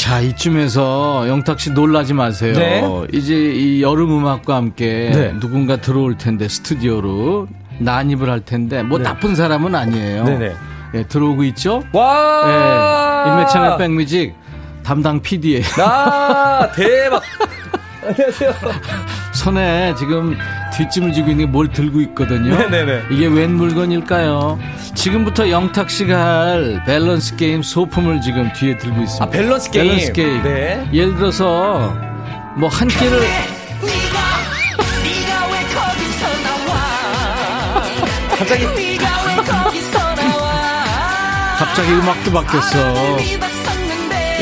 [0.05, 2.53] 자, 이쯤에서 영탁 씨 놀라지 마세요.
[2.53, 3.07] 네.
[3.11, 5.39] 이제 이 여름 음악과 함께 네.
[5.39, 7.47] 누군가 들어올 텐데 스튜디오로
[7.79, 10.23] 난입을 할 텐데 뭐 나쁜 사람은 아니에요.
[10.25, 10.53] 네네.
[10.93, 11.83] 예, 들어오고 있죠?
[11.91, 13.25] 와!
[13.25, 14.35] 예, 인맥찬의 백뮤직
[14.83, 15.63] 담당 PD예요.
[15.79, 17.23] 아, 대박.
[18.05, 18.53] 안녕하세요.
[19.49, 20.35] 손에 지금
[20.75, 22.57] 뒷짐을 지고 있는 게 뭘 들고 있거든요.
[22.57, 23.03] 네네네.
[23.11, 24.57] 이게 웬 물건일까요?
[24.95, 29.23] 지금부터 영탁 씨가 할 밸런스 게임 소품을 지금 뒤에 들고 있습니다.
[29.25, 29.85] 아, 밸런스 게임.
[29.87, 30.43] 밸런스 게임.
[30.43, 30.89] 네.
[30.91, 31.93] 예를 들어서
[32.57, 34.17] 뭐 한 끼를 네가
[35.03, 37.83] 네가 왜 거기서 나와
[38.37, 38.65] 갑자기.
[38.65, 42.95] 네가 왜 거기서 나와 갑자기 음악도 바뀌었어.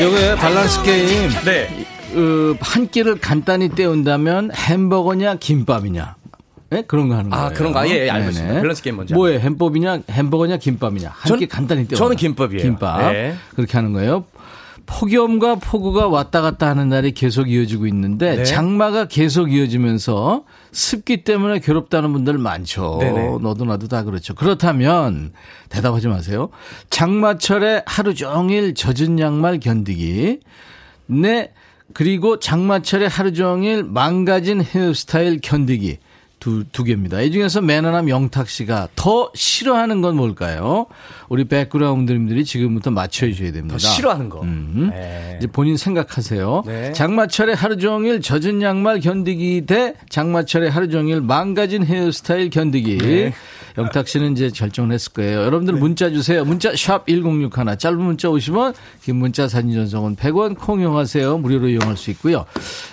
[0.02, 1.68] 요게 밸런스 게임 네.
[2.14, 6.16] 어, 한 끼를 간단히 때운다면 햄버거냐 김밥이냐
[6.70, 6.82] 네?
[6.86, 7.44] 그런 거 하는 거예요.
[7.46, 7.86] 아, 그런 거.
[7.88, 8.60] 예, 예, 알고 네네.
[8.62, 9.14] 밸런스 게임 먼저.
[9.14, 9.38] 뭐예요?
[9.40, 11.96] 햄버거냐 햄버거냐 김밥이냐 한 전- 끼 간단히 때운다.
[11.96, 12.62] 저는 김밥이에요.
[12.62, 13.34] 김밥 네.
[13.54, 14.24] 그렇게 하는 거예요.
[14.86, 18.44] 폭염과 폭우가 왔다 갔다 하는 날이 계속 이어지고 있는데 네.
[18.44, 22.98] 장마가 계속 이어지면서 습기 때문에 괴롭다는 분들 많죠.
[23.00, 23.38] 네네.
[23.40, 24.34] 너도 나도 다 그렇죠.
[24.34, 25.32] 그렇다면
[25.70, 26.50] 대답하지 마세요.
[26.90, 30.40] 장마철에 하루 종일 젖은 양말 견디기.
[31.06, 31.52] 네.
[31.94, 35.98] 그리고 장마철에 하루 종일 망가진 헤어스타일 견디기.
[36.40, 37.22] 두, 두 개입니다.
[37.22, 40.84] 이 중에서 매너남 영탁 씨가 더 싫어하는 건 뭘까요?
[41.30, 43.72] 우리 백그라운드님들이 지금부터 맞춰주셔야 됩니다.
[43.72, 44.42] 더 싫어하는 거.
[44.42, 44.90] 음.
[44.92, 45.36] 네.
[45.38, 46.64] 이제 본인 생각하세요.
[46.66, 46.92] 네.
[46.92, 52.98] 장마철에 하루 종일 젖은 양말 견디기 대 장마철에 하루 종일 망가진 헤어스타일 견디기.
[52.98, 53.32] 네.
[53.76, 55.42] 영탁 씨는 이제 결정을 했을 거예요.
[55.42, 56.44] 여러분들 문자 주세요.
[56.44, 57.78] 문자 샵 1061.
[57.78, 61.38] 짧은 문자 50원, 긴 문자 사진 전송은 100원 콩 이용하세요.
[61.38, 62.46] 무료로 이용할 수 있고요.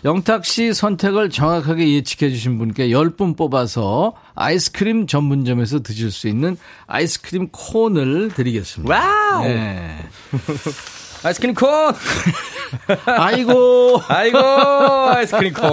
[0.05, 7.49] 영탁 씨 선택을 정확하게 예측해 주신 분께 10분 뽑아서 아이스크림 전문점에서 드실 수 있는 아이스크림
[7.51, 8.93] 콘을 드리겠습니다.
[8.93, 9.43] 와우.
[9.43, 9.97] 네.
[11.23, 11.69] 아이스크림 콘.
[13.05, 14.01] 아이고.
[14.07, 15.69] 아이고, 아이스크림 콘.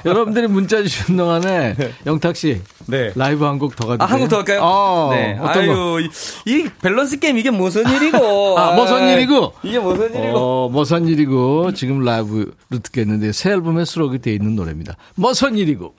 [0.04, 1.74] 여러분들이 문자 주신 동안에
[2.06, 3.12] 영탁 씨 네.
[3.14, 4.60] 라이브 한 곡 더 가도 아, 한 곡 더 할까요?
[4.62, 5.38] 어, 네.
[5.40, 6.10] 아유, 이,
[6.50, 8.58] 이 밸런스 게임 이게 무슨 일이고.
[8.58, 9.54] 아, 무슨 일이고?
[9.62, 10.36] 이게 무슨 일이고.
[10.38, 12.50] 어, 머선 일이고 지금 라이브로
[12.82, 14.96] 듣겠는데 새 앨범에 수록이 돼 있는 노래입니다.
[15.16, 15.94] 머선 일이고.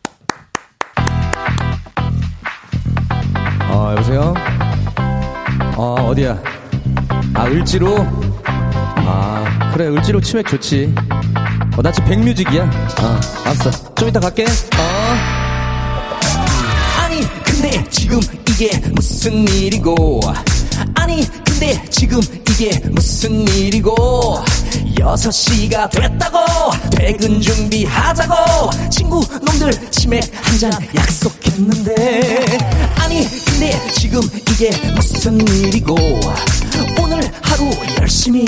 [3.71, 4.33] 어, 여보세요?
[5.75, 6.41] 어, 어디야?
[7.33, 8.24] 아, 을지로?
[9.07, 10.93] 아, 그래, 을지로 치맥 좋지.
[11.77, 12.63] 어, 나 지금 백뮤직이야.
[12.63, 13.93] 어, 알았어.
[13.95, 14.45] 좀 이따 갈게.
[14.45, 15.15] 어.
[17.01, 20.19] 아니 근데 지금 이게 무슨 일이고
[20.95, 22.19] 아니 근데 지금
[22.57, 24.41] 이게 무슨 일이고?
[24.97, 26.37] 여섯 시가 됐다고
[26.91, 28.89] 퇴근 준비하자고.
[28.89, 32.57] 친구 놈들 치맥 한 잔 약속했는데.
[32.95, 35.95] 아니 근데 지금 이게 무슨 일이고?
[37.01, 38.45] 오늘 하루 열심히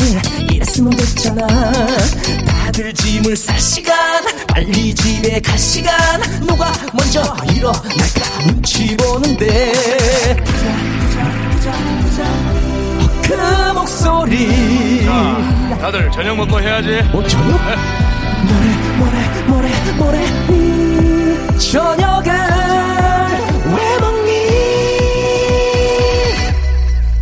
[0.49, 1.45] 일했으면 됐잖아.
[2.47, 5.93] 다들 짐을 쌀 시간 빨리 집에 갈 시간.
[6.45, 9.73] 누가 먼저 일어날까 눈치 보는데
[13.27, 15.05] 그 목소리.
[15.81, 16.99] 다들 저녁 먹고 해야지.
[17.13, 17.59] 어 저녁?
[18.47, 20.17] 뭐래 뭐래 뭐래 뭐래.
[20.49, 22.31] 음, 저녁은
[23.65, 24.31] 왜 먹니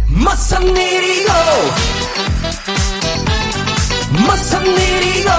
[0.09, 1.31] 무슨 일이고
[4.11, 5.29] 무슨 일이고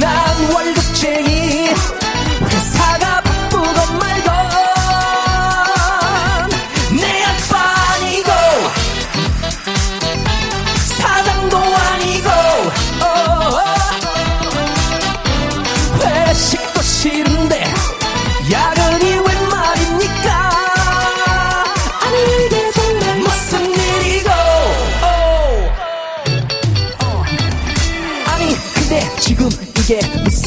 [0.00, 1.43] 난 월급쟁이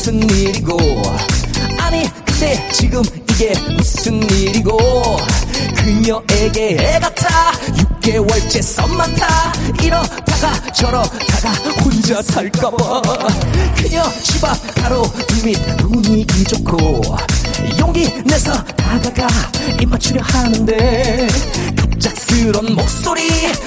[0.07, 0.77] 무슨 일이고?
[1.79, 4.77] 아니 근데 지금 이게 무슨 일이고?
[5.75, 9.51] 그녀에게 애 같아 6개월째 썸만 타
[9.83, 11.51] 이러다가 저러다가
[11.83, 13.01] 혼자 살까봐.
[13.75, 17.01] 그녀 집앞 가로 등밑 분위기 좋고.
[17.77, 19.27] 용기 내서 다가가
[19.81, 21.27] 입 맞추려 하는데
[21.97, 23.21] 갑작스런 목소리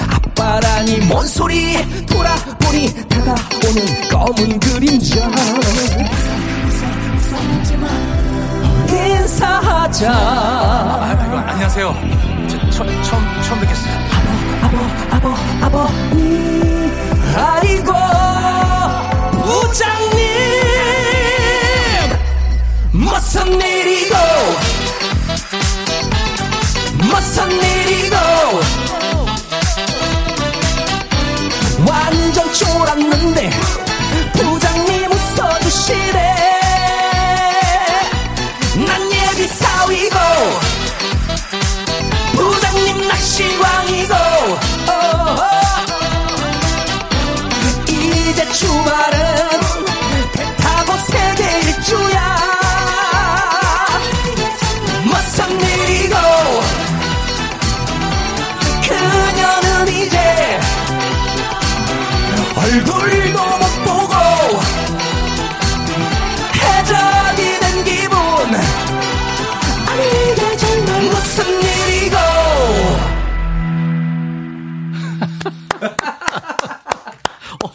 [0.09, 1.77] 아빠라니 뭔 소리?
[2.07, 5.31] 돌아보니 다가오는 검은 그림자.
[8.88, 10.12] 인사하자.
[11.49, 11.95] 안녕하세요.
[12.71, 13.95] 처음, 처음, 처음 뵙겠어요.
[14.62, 14.77] 아버
[15.16, 15.35] 아버
[15.66, 16.93] 아버님.
[17.35, 17.93] 아이고
[19.33, 20.21] 부장님.
[22.93, 24.14] 무슨 일이고
[27.20, 28.16] 무슨 일이고
[31.87, 33.50] 완전 쫄았는데
[34.33, 36.39] 부장님 웃어주시래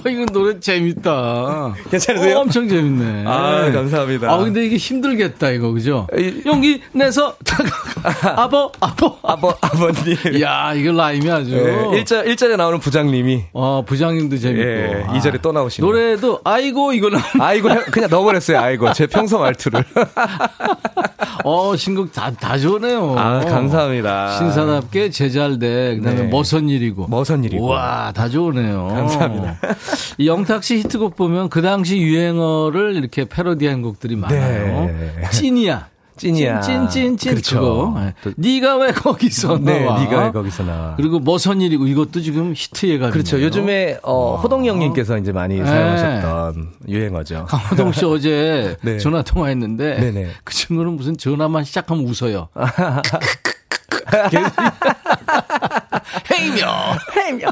[0.10, 1.74] 이거 노래 재밌다.
[1.89, 2.38] 괜찮으세요?
[2.38, 3.24] 어, 엄청 재밌네.
[3.28, 4.32] 아, 감사합니다.
[4.32, 6.08] 아, 근데 이게 힘들겠다, 이거, 그죠?
[6.18, 7.36] 이- 용기 내서,
[8.36, 9.18] 아버, 아버.
[9.24, 10.15] 아버, 아버님.
[10.41, 11.56] 야 이거 라임이 아주.
[11.56, 13.46] 예, 1절, 1절에 나오는 부장님이.
[13.54, 14.62] 어, 부장님도 재밌고.
[14.70, 15.89] 예, 아, 이 절에 또 나오시네요.
[15.91, 17.20] 노래도, 아이고, 이거 나.
[17.39, 18.94] 아이고, 그냥 넣어버렸어요, 아이고.
[18.94, 19.84] 제 평소 말투를.
[21.44, 23.15] 어, 신곡 다, 다 좋네요.
[23.18, 24.38] 아, 감사합니다.
[24.38, 25.98] 신사답게 제잘돼.
[25.98, 26.28] 그 다음에 네.
[26.28, 27.08] 머선 일이고.
[27.08, 27.65] 머선 일이고.
[27.68, 28.88] 와, 다 좋으네요.
[28.88, 29.58] 감사합니다.
[30.17, 34.86] 이 영탁 씨 히트곡 보면 그 당시 유행어를 이렇게 패러디한 곡들이 많아요.
[34.88, 35.12] 네.
[35.31, 35.88] 찐이야.
[36.17, 36.62] 찐이야.
[36.62, 37.60] 찐찐찐 그렇죠.
[37.60, 37.99] 그거.
[37.99, 38.13] 네.
[38.23, 39.99] 또- 네가 왜 거기서 네, 나와?
[40.01, 40.93] 네가 왜 거기서 나와.
[40.95, 43.12] 그리고 머선 일이고 이것도 지금 히트해가지고.
[43.12, 43.41] 그렇죠.
[43.41, 45.65] 요즘에, 어, 호동이 형님께서 이제 많이 네.
[45.65, 47.45] 사용하셨던 유행어죠.
[47.49, 48.97] 강호동 씨 어제 네.
[48.97, 50.27] 전화 통화했는데 네네.
[50.45, 52.47] 그 친구는 무슨 전화만 시작하면 웃어요.
[56.32, 56.65] 헤이며
[57.17, 57.47] 헤이며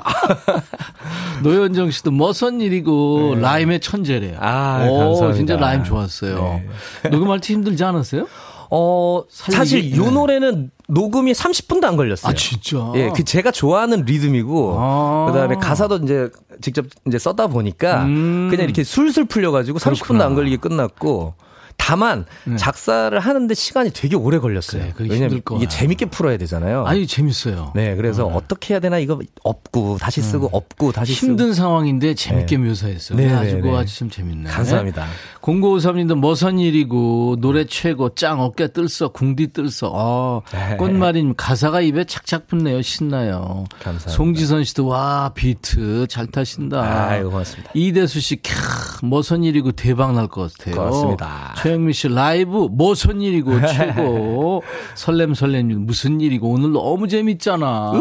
[1.43, 4.37] 노현정 씨도 머선 일이고 라임의 천재래요.
[4.39, 5.37] 아, 오, 감사합니다.
[5.37, 6.61] 진짜 라임 좋았어요.
[7.09, 8.27] 녹음할 때 힘들지 않았어요?
[8.75, 9.57] 어, 살리기?
[9.57, 10.11] 사실 요 네.
[10.11, 12.31] 노래는 녹음이 30분도 안 걸렸어요.
[12.31, 12.91] 아 진짜.
[12.95, 15.27] 예, 그 제가 좋아하는 리듬이고 아.
[15.29, 18.47] 그 다음에 가사도 이제 직접 이제 써다 보니까 음.
[18.49, 21.35] 그냥 이렇게 술술 풀려가지고 30분도 안 걸리게 끝났고
[21.77, 22.25] 다만
[22.57, 24.83] 작사를 하는데 시간이 되게 오래 걸렸어요.
[24.83, 24.93] 네.
[24.95, 25.41] 그래, 왜냐면.
[25.57, 26.85] 이게 재밌게 풀어야 되잖아요.
[26.85, 27.73] 아니 재밌어요.
[27.75, 31.29] 네, 그래서 어떻게 해야 되나 이거 업고 다시 쓰고 업고 다시 쓰고 음.
[31.31, 33.17] 힘든 상황인데 재밌게 묘사했어요.
[33.17, 33.77] 네, 아주 네, 네.
[33.77, 34.49] 아주 참 재밌네.
[34.49, 35.05] 감사합니다.
[35.41, 40.77] 0953님도 머선 일이고 노래 최고 짱 어깨 들썩 궁디 들썩 아, 네.
[40.77, 43.65] 꽃말임 가사가 입에 착착 붙네요 신나요.
[43.81, 44.09] 감사합니다.
[44.11, 46.81] 송지선 씨도 와 비트 잘 타신다.
[47.09, 47.71] 아이고, 고맙습니다.
[47.73, 50.75] 이대수 씨 캬, 머선 일이고 대박 날 것 같아요.
[50.75, 51.53] 고맙습니다.
[51.63, 54.63] 최영미 씨 라이브 머선 일이고 최고
[54.95, 57.91] 설렘 설렘 무슨 일이고 오늘 너무 재밌잖아.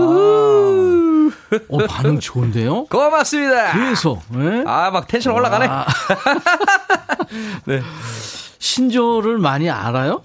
[1.68, 2.87] 어 반응 좋은데요?
[2.87, 3.72] 고맙습니다.
[3.72, 4.64] 그래서 예?
[4.66, 5.66] 아, 막 텐션 올라가네.
[5.68, 5.87] 아.
[7.66, 7.81] 네.
[8.59, 10.22] 신조를 많이 알아요?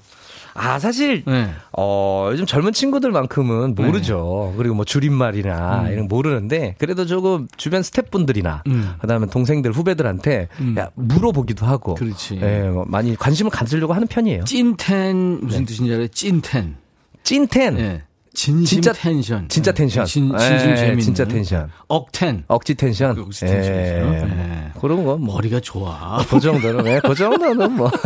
[0.60, 1.50] 아, 사실 네.
[1.78, 4.56] 어, 요즘 젊은 친구들만큼은 모르죠.
[4.58, 8.96] 그리고 뭐 줄임말이나 이런 거 모르는데 그래도 조금 주변 스태프분들이나 음.
[9.00, 10.48] 그 다음에 동생들 후배들한테
[10.80, 12.40] 야, 물어보기도 하고 그렇지.
[12.42, 14.46] 예, 뭐 많이 관심을 가지려고 하는 편이에요.
[14.46, 16.08] 찐텐 무슨 뜻인지 알아요?
[16.08, 16.76] 찐텐.
[17.24, 17.80] 찐텐.
[17.80, 18.02] 예.
[18.34, 19.50] 진짜- 텐션.
[19.50, 20.06] 진짜 텐션.
[20.06, 21.00] 진, 예, 진심 재밌는.
[21.00, 21.70] 진짜 텐션.
[21.88, 22.44] 억텐.
[22.48, 23.18] 억지 텐션.
[23.18, 23.72] 억지 텐션이죠.
[23.74, 24.72] 예, 예.
[24.80, 25.36] 그런 건 뭐.
[25.38, 26.20] 머리가 좋아.
[26.30, 27.90] 그 정도는, 예, 그 정도는 뭐.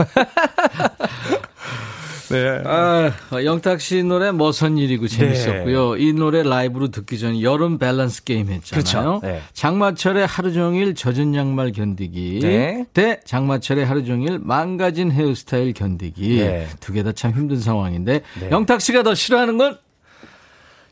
[2.31, 2.61] 네.
[2.65, 3.11] 아,
[3.43, 5.97] 영탁 씨 노래 머선 일이고 재밌었고요.
[5.97, 8.71] 이 노래 라이브로 듣기 전에 여름 밸런스 게임 했잖아요.
[8.71, 9.19] 그렇죠.
[9.23, 9.41] 네.
[9.53, 12.39] 장마철에 하루 종일 젖은 양말 견디기.
[12.41, 12.85] 네.
[12.93, 16.37] 대 장마철에 하루 종일 망가진 헤어스타일 견디기.
[16.39, 16.67] 네.
[16.79, 18.49] 두개 다 참 힘든 상황인데 네.
[18.51, 19.77] 영탁 씨가 더 싫어하는 건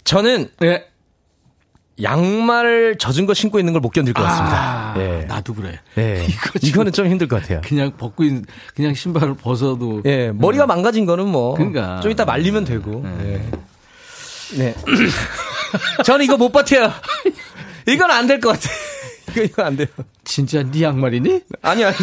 [0.04, 0.86] 저는 예.
[2.02, 4.94] 양말 젖은 거 신고 있는 걸 못 견딜 것 아, 같습니다.
[4.98, 5.26] 예.
[5.26, 5.80] 나도 그래.
[5.98, 6.26] 예.
[6.30, 7.62] 이거 지금 이거 는 좀 힘들 것 같아요.
[7.64, 11.54] 그냥 벗고 있는 그냥 신발을 벗어도 예, 머리가 망가진 거는 뭐.
[11.56, 12.00] 그러니까.
[12.02, 13.04] 좀 이따 말리면 되고.
[13.24, 13.42] 예.
[14.58, 14.76] 네.
[16.04, 16.92] 저는 이거 못 버텨요.
[17.88, 18.76] 이건 안 될 것 같아요.
[19.32, 19.88] 이거, 이거 안 돼요.
[20.24, 21.42] 진짜 네 양말이니?
[21.62, 21.96] 아니, 아니.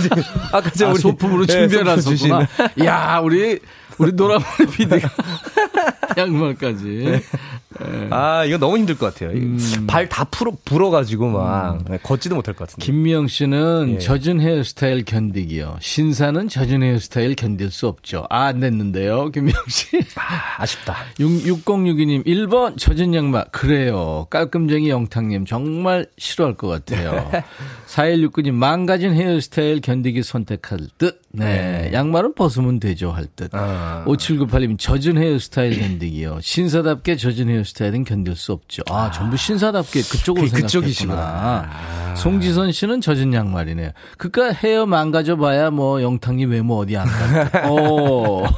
[0.53, 0.99] 아까 저 아, 우리.
[1.01, 2.01] 소품으로 예, 준비해놨었구나.
[2.03, 2.85] 소품 주신.
[2.87, 3.59] 야, 우리,
[3.99, 5.09] 우리 노라머리 PD가
[6.17, 7.21] 양말까지.
[8.11, 9.31] 아, 이거 너무 힘들 것 같아요.
[9.87, 12.85] 발다 풀어, 불어가지고 막, 네, 걷지도 못할 것 같은데.
[12.85, 13.99] 김미영 씨는 예.
[13.99, 15.79] 젖은 헤어스타일 견디기요.
[15.81, 18.27] 신사는 젖은 헤어스타일 견딜 수 없죠.
[18.31, 19.99] 아, 안 됐는데요, 김미영 씨.
[20.17, 20.97] 아, 아쉽다.
[21.19, 23.47] 6062님, 1번 젖은 양말.
[23.53, 24.27] 그래요.
[24.31, 27.31] 깔끔쟁이 영탁님, 정말 싫어할 것 같아요.
[27.89, 31.23] 4169님, 망가진 헤어스타일 견디기 선택할 듯.
[31.37, 31.91] 네.
[31.93, 33.51] 양말은 벗으면 되죠, 할 듯.
[33.55, 34.05] 아.
[34.07, 36.39] 5798님, 젖은 헤어스타일 견디기요.
[36.41, 38.83] 신사답게 젖은 헤어스타일은 견딜 수 없죠.
[38.91, 40.67] 아, 전부 신사답게 그쪽으로 그- 생각했구나.
[40.67, 41.71] 그쪽이시구나.
[42.17, 43.91] 송지선 씨는 젖은 양말이네요.
[44.19, 47.69] 그니까 헤어 망가져 봐야 뭐 영탁님 외모 어디 안 가.
[47.71, 48.45] 오.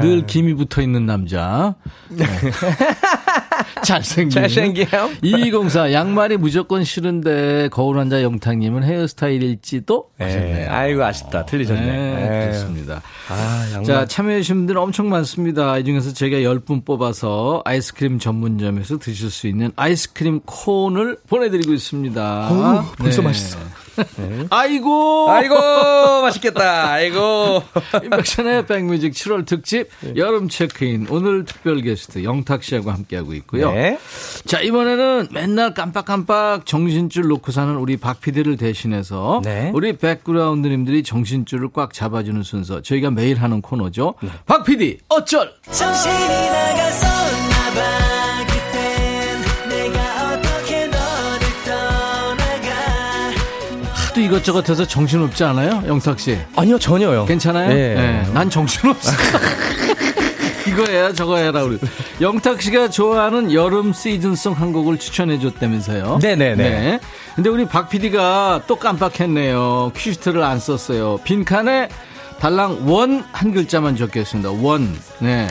[0.00, 1.74] 늘 김이 붙어 있는 남자.
[2.10, 2.24] 네.
[3.82, 4.30] 잘생긴.
[4.30, 5.10] 잘생겨요?
[5.22, 10.24] 2204 양말이 무조건 싫은데 거울 환자 영탁님은 헤어스타일일지도 네.
[10.24, 10.70] 하셨네요.
[10.70, 11.46] 아이고, 아쉽다.
[11.46, 11.80] 틀리셨네.
[11.80, 12.52] 네, 에휴.
[12.52, 13.02] 좋습니다.
[13.28, 13.84] 아, 양말.
[13.84, 15.78] 자, 참여해주신 분들 엄청 많습니다.
[15.78, 22.48] 이 중에서 저희가 10분 뽑아서 아이스크림 전문점에서 드실 수 있는 아이스크림 콘을 보내드리고 있습니다.
[22.50, 23.28] 어우, 벌써 네.
[23.28, 23.58] 맛있어.
[24.50, 25.30] 아이고!
[25.30, 25.54] 아이고,
[26.22, 26.90] 맛있겠다.
[26.92, 27.62] 아이고.
[28.04, 31.06] 인백션의 백뮤직 7월 특집 여름 체크인.
[31.10, 33.70] 오늘 특별 게스트 영탁 씨하고 함께하고 있고요.
[33.72, 33.98] 네.
[34.44, 39.70] 자, 이번에는 맨날 깜빡깜빡 정신줄 놓고 사는 우리 박 PD를 대신해서 네.
[39.74, 42.82] 우리 백그라운드님들이 정신줄을 꽉 잡아주는 순서.
[42.82, 44.14] 저희가 매일 하는 코너죠.
[44.46, 45.52] 박 PD, 어쩔!
[45.70, 46.65] 정신이 나갔었나
[54.26, 55.82] 이것저것 해서 정신없지 않아요?
[55.86, 56.38] 영탁 씨.
[56.56, 57.26] 아니요, 전혀요.
[57.26, 57.70] 괜찮아요?
[57.70, 57.94] 예.
[57.94, 59.10] 네, 난 정신없어.
[60.68, 61.78] 이거 해야 저거 해라 우리.
[62.20, 66.18] 영탁 씨가 좋아하는 여름 시즌송 한 곡을 추천해 줬다면서요?
[66.20, 66.56] 네네네.
[66.56, 67.00] 네.
[67.36, 69.92] 근데 우리 박 PD가 또 깜빡했네요.
[69.96, 71.18] 퀴즈트를 안 썼어요.
[71.24, 71.88] 빈칸에
[72.40, 74.50] 달랑 원 한 글자만 적혀 있습니다.
[74.60, 74.94] 원.
[75.20, 75.46] 네.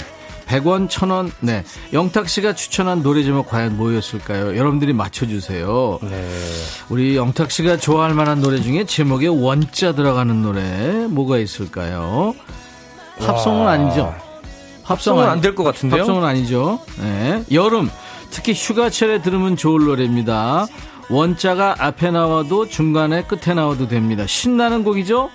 [0.48, 1.32] 100원, 1000원.
[1.40, 1.64] 네.
[1.94, 4.56] 영탁 씨가 추천한 노래 제목 과연 뭐였을까요?
[4.58, 6.00] 여러분들이 맞춰주세요.
[6.04, 6.30] 네.
[6.90, 12.36] 우리 영탁 씨가 좋아할 만한 노래 중에 제목에 원자 들어가는 노래 뭐가 있을까요?
[13.20, 14.14] 팝송은 아니죠.
[14.84, 16.02] 팝송은 팝송은 안 될 것 같은데요?
[16.02, 16.80] 팝송은 아니죠.
[17.00, 17.44] 네.
[17.52, 17.90] 여름
[18.30, 20.68] 특히 휴가철에 들으면 좋을 노래입니다.
[21.10, 24.26] 원자가 앞에 나와도 중간에 끝에 나와도 됩니다.
[24.28, 25.30] 신나는 곡이죠?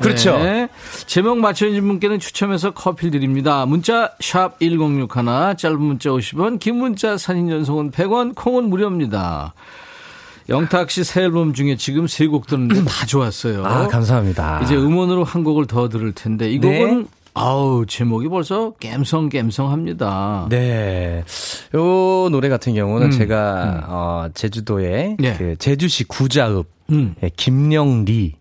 [0.00, 0.38] 그렇죠.
[0.38, 0.68] 네.
[1.06, 3.66] 제목 맞춰주신 분께는 추첨해서 커피 드립니다.
[3.66, 9.54] 문자 샵 1061, 짧은 문자 50원, 긴 문자 사진 전송은 100원, 콩은 무료입니다.
[10.48, 13.64] 영탁 씨 새 앨범 중에 지금 세곡 듣는데 다 좋았어요.
[13.64, 14.60] 아, 감사합니다.
[14.64, 16.78] 이제 음원으로 한 곡을 더 들을 텐데 이 네.
[16.80, 20.46] 곡은 아우 제목이 벌써 갬성갬성합니다.
[20.50, 21.24] 네.
[21.74, 25.34] 요 노래 같은 경우는 음, 제가 어 제주도에 예.
[25.34, 27.14] 그 제주시 구자읍 음.
[27.22, 28.34] 예, 김영리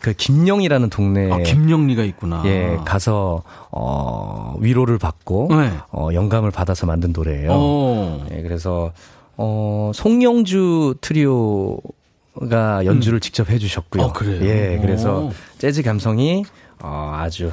[0.00, 2.42] 그 김영이라는 동네 아, 김영리가 있구나.
[2.46, 5.72] 예, 가서 어 위로를 받고 네.
[5.92, 7.48] 어 영감을 받아서 만든 노래예요.
[7.50, 8.26] 어.
[8.32, 8.92] 예, 그래서
[9.36, 14.02] 어 송영주 트리오가 연주를 직접 해 주셨고요.
[14.04, 14.44] 어, 그래요?
[14.44, 15.32] 예, 그래서 오.
[15.58, 16.44] 재즈 감성이
[16.80, 17.50] 어 아주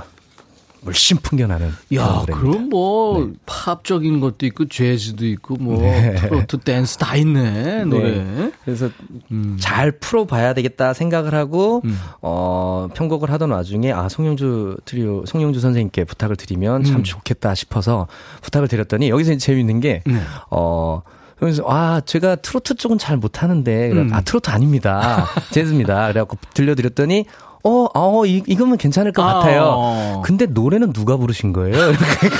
[0.85, 2.23] 물씬 풍겨나는 야.
[2.25, 3.33] 그럼 뭐 네.
[3.45, 5.81] 팝적인 것도 있고 재즈도 있고 뭐
[6.17, 8.51] 트로트 댄스 다 있네 노래.
[8.63, 8.89] 그래서
[9.31, 9.57] 음.
[9.59, 11.99] 잘 풀어봐야 되겠다 생각을 하고 음.
[12.21, 17.03] 어 편곡을 하던 와중에 아 송영주 트리오 송영주 선생님께 부탁을 드리면 참 음.
[17.03, 18.07] 좋겠다 싶어서
[18.41, 20.19] 부탁을 드렸더니 여기서 이제 재밌는 게 네.
[20.51, 21.01] 어.
[21.37, 24.09] 그래서 아 제가 트로트 쪽은 잘 못하는데 음.
[24.13, 27.25] 아 트로트 아닙니다 재즈입니다 그래갖고 들려드렸더니
[27.65, 29.73] 어, 어, 이, 이거면 괜찮을 것 아, 같아요.
[29.75, 30.21] 어.
[30.23, 31.75] 근데 노래는 누가 부르신 거예요?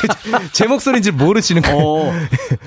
[0.53, 1.79] 제 목소리인지 모르시는 거예요.
[1.79, 2.11] 어.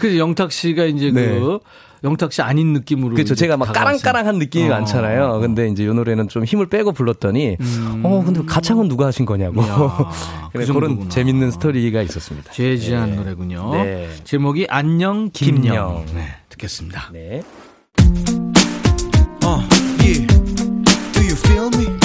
[0.00, 1.38] 그래서 영탁 씨가 이제 네.
[1.38, 1.60] 그
[2.02, 3.36] 영탁 씨 아닌 느낌으로 그렇죠.
[3.36, 3.98] 제가 막 다가왔어요.
[4.00, 4.70] 까랑까랑한 느낌이 어.
[4.70, 5.38] 많잖아요.
[5.40, 8.00] 근데 이제 이 노래는 좀 힘을 빼고 불렀더니, 음.
[8.04, 9.62] 어, 근데 가창은 누가 하신 거냐고.
[10.52, 11.08] 그 그런 정도구나.
[11.10, 12.52] 재밌는 스토리가 있었습니다.
[12.52, 13.16] 재즈한 네.
[13.16, 13.70] 노래군요.
[13.72, 14.08] 네.
[14.24, 15.62] 제목이 안녕 김영.
[15.62, 16.04] 김영.
[16.14, 17.10] 네, 듣겠습니다.
[17.12, 17.42] 네.
[19.44, 19.62] Uh,
[20.00, 20.26] yeah.
[21.12, 21.97] Do you feel me?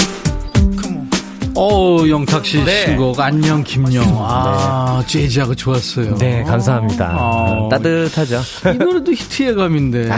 [1.56, 2.86] 오, 영탁 씨 네.
[2.86, 4.04] 신곡 안녕 김영.
[4.20, 6.18] 아, 재즈하고 좋았어요.
[6.18, 7.06] 네, 감사합니다.
[7.06, 8.42] 아, 따뜻하죠.
[8.74, 10.16] 이 노래도 히트의 감인데 아,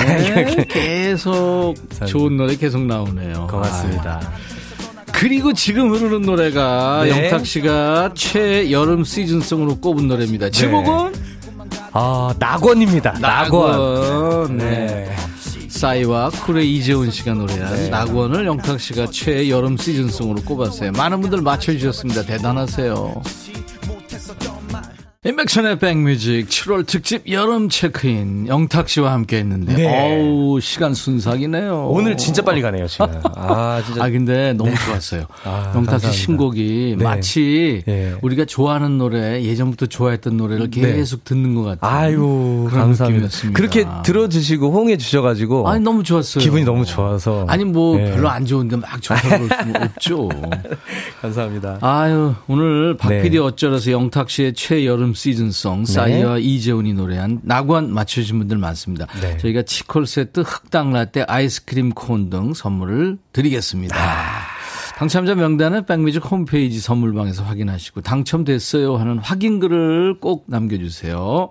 [0.69, 3.47] 계속 좋은 노래 계속 나오네요.
[3.49, 4.21] 고맙습니다.
[4.23, 4.31] 아,
[5.11, 7.09] 그리고 지금 흐르는 노래가 네.
[7.09, 10.49] 영탁 씨가 최여름 시즌송으로 꼽은 노래입니다.
[10.49, 11.13] 제목은
[11.91, 13.19] 아, 낙원입니다.
[13.19, 14.57] 낙원.
[14.57, 14.65] 네.
[14.65, 15.15] 네.
[15.75, 20.93] 싸이와 쿨의 이재훈 씨가 노래한 낙원을 영탁 씨가 최여름 시즌송으로 꼽았어요.
[20.93, 22.23] 많은 분들 맞춰주셨습니다.
[22.23, 23.21] 대단하세요.
[25.27, 29.87] 인백션의 백뮤직 7월 특집 여름 체크인 영탁 씨와 함께 했는데 네.
[30.13, 31.87] 어우 시간 순삭이네요.
[31.89, 33.07] 오늘 진짜 빨리 가네요, 지금.
[33.33, 34.03] 아, 진짜.
[34.03, 35.25] 아 근데 너무 좋았어요.
[35.43, 36.11] 아, 영탁 씨.
[36.11, 37.03] 신곡이 네.
[37.03, 38.13] 마치 네.
[38.21, 41.91] 우리가 좋아하는 노래 예전부터 좋아했던 노래를 계속 듣는 것 같아요.
[41.91, 43.25] 아유, 그런 감사합니다.
[43.25, 43.57] 느낌이었습니다.
[43.57, 45.67] 그렇게 들어주시고 호응해 주셔가지고.
[45.67, 46.43] 아니 너무 좋았어요.
[46.43, 47.45] 기분이 너무 좋아서.
[47.49, 48.11] 아니 뭐 네.
[48.11, 50.29] 별로 안 좋은데 막 좋다고 그럴 수는 없죠.
[51.23, 51.79] 감사합니다.
[51.81, 52.97] 아유 오늘 네.
[52.97, 59.07] 박PD 어쩌라서 영탁 씨의 최여름 시즌송 싸이와 이재훈이 노래한 낙원 맞춰주신 분들 많습니다.
[59.21, 59.37] 네.
[59.37, 63.95] 저희가 치콜 세트, 흑당 라떼, 아이스크림 콘 등 선물을 드리겠습니다.
[63.97, 64.55] 아.
[64.97, 71.49] 당첨자 명단은 백뮤직 홈페이지 선물방에서 확인하시고 당첨됐어요 하는 확인글을 꼭 남겨주세요.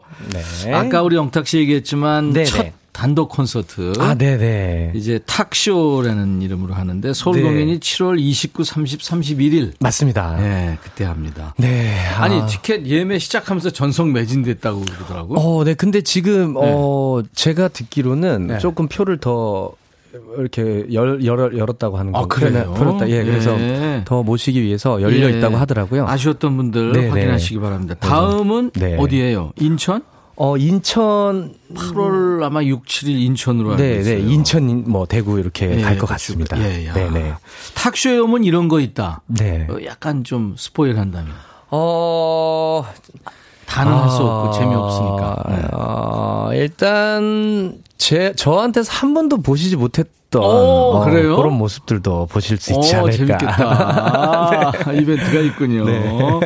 [0.65, 0.73] 네.
[0.73, 2.47] 아까 우리 영탁 씨 얘기했지만 네네.
[2.47, 4.93] 첫 단독 콘서트 아, 네네.
[4.95, 7.43] 이제 탁쇼라는 이름으로 하는데 서울 네.
[7.43, 10.37] 공연이 7월 29, 30, 31일 맞습니다.
[10.37, 11.55] 네, 그때 합니다.
[11.59, 11.93] 네.
[12.17, 12.23] 아.
[12.23, 15.39] 아니 티켓 예매 시작하면서 전성 매진됐다고 그러더라고요.
[15.39, 15.75] 어, 네.
[15.75, 18.59] 근데 지금, 어, 제가 듣기로는 네.
[18.59, 19.73] 조금 표를 더
[20.39, 22.21] 이렇게 열, 열, 열었다고 하는 거.
[22.21, 22.75] 아, 그래요?
[22.79, 23.09] 그렇다.
[23.11, 24.03] 예, 그래서 예.
[24.05, 25.39] 더 모시기 위해서 열려 예.
[25.39, 26.07] 있다고 하더라고요.
[26.07, 27.61] 아쉬웠던 분들 네, 확인하시기 네.
[27.61, 27.97] 바랍니다.
[27.99, 28.97] 다음은 네.
[28.97, 29.51] 어디예요?
[29.59, 30.03] 인천?
[30.37, 31.55] 어, 인천.
[31.75, 34.19] 8월 아마 6, 7일 인천으로 알고 네, 있어요.
[34.19, 34.33] 네.
[34.33, 36.07] 인천, 뭐, 대구 이렇게 예, 갈것 그렇죠.
[36.07, 36.59] 같습니다.
[36.59, 36.95] 예, 야.
[36.95, 37.35] 네, 네.
[37.75, 39.23] 탁쇼에 오면 이런 거 있다.
[39.27, 39.67] 네.
[39.71, 41.33] 어, 약간 좀 스포일 한다면.
[41.71, 42.85] 어,
[43.67, 45.45] 다는 할수 없고 재미없으니까.
[45.49, 45.69] 네.
[45.73, 51.05] 아, 일단 제 저한테서 한 번도 보시지 못했던 오, 어?
[51.05, 53.17] 그런 모습들도 보실 수 있지 오, 않을까.
[53.17, 54.73] 재밌겠다.
[54.87, 55.85] 아, 이벤트가 있군요.
[55.85, 56.41] 네.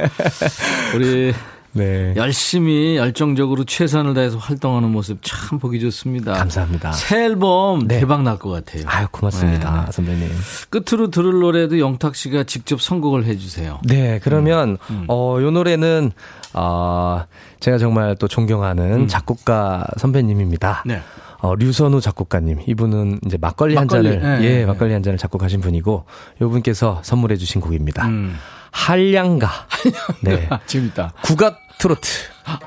[0.95, 1.35] 우리
[1.73, 2.15] 네.
[2.17, 6.33] 열심히 열정적으로 최선을 다해서 활동하는 모습 참 보기 좋습니다.
[6.33, 6.93] 감사합니다.
[6.93, 8.01] 새 앨범 네.
[8.01, 8.85] 대박 날 것 같아요.
[8.87, 9.93] 아유 고맙습니다 네.
[9.93, 10.29] 선배님.
[10.71, 13.81] 끝으로 들을 노래도 영탁 씨가 직접 선곡을 해주세요.
[13.85, 15.05] 네 그러면 음.
[15.09, 16.13] 어요 노래는
[16.55, 17.25] 어
[17.61, 20.85] 제가 정말 또 존경하는 작곡가 선배님입니다.
[20.87, 21.03] 네.
[21.41, 22.61] 어, 류선우 작곡가님.
[22.67, 24.67] 이분은 이제 막걸리, 한 막걸리, 잔을, 네, 예, 네.
[24.67, 26.05] 막걸리 한 잔을 작곡하신 분이고,
[26.41, 28.07] 요 분께서 선물해 주신 곡입니다.
[28.09, 28.37] 음.
[28.71, 29.49] 한량가.
[30.23, 30.49] 네.
[30.67, 31.13] 재밌다.
[31.23, 32.09] 국악 트로트.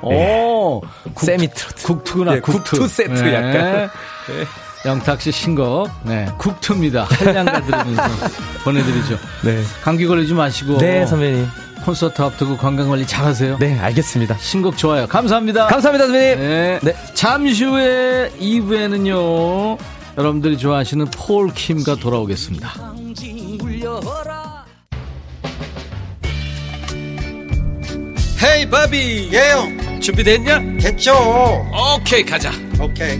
[0.01, 0.81] 오,
[1.15, 1.83] 세미 트로트.
[1.85, 2.35] 국투구나.
[2.35, 3.33] 예, 국투 세트 네.
[3.33, 3.89] 약간.
[4.85, 7.03] 영탁 씨 신곡, 네, 국투입니다.
[7.03, 8.03] 한량가 들으면서
[8.63, 9.17] 보내드리죠.
[9.43, 9.61] 네.
[9.83, 10.77] 감기 걸리지 마시고.
[10.79, 11.47] 네, 선배님.
[11.85, 13.57] 콘서트 앞두고 건강 관리 잘하세요.
[13.59, 14.37] 네, 알겠습니다.
[14.39, 15.07] 신곡 좋아요.
[15.07, 15.67] 감사합니다.
[15.67, 16.39] 감사합니다, 선배님.
[16.39, 16.79] 네.
[16.81, 16.95] 네.
[17.13, 19.77] 잠시 후에 2부에는요,
[20.17, 22.71] 여러분들이 좋아하시는 폴 킴과 돌아오겠습니다.
[28.43, 30.59] 헤이 바비 예영 준비됐냐?
[30.81, 31.13] 됐죠
[31.95, 33.19] 오케이 가자 오케이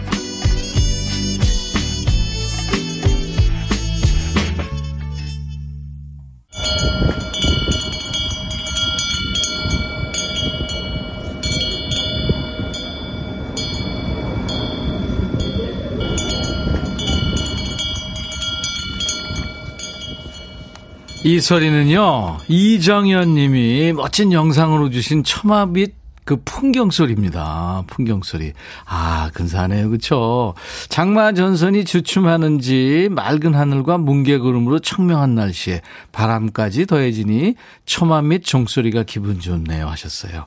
[21.23, 27.83] 이 소리는요, 이정현 님이 멋진 영상으로 주신 처마 빛 그 풍경 소리입니다.
[27.87, 28.53] 풍경 소리.
[28.85, 29.89] 아, 근사하네요.
[29.89, 30.53] 그쵸?
[30.87, 37.55] 장마 전선이 주춤하는지 맑은 하늘과 뭉게구름으로 청명한 날씨에 바람까지 더해지니
[37.85, 39.87] 처마 및 종소리가 기분 좋네요.
[39.87, 40.45] 하셨어요.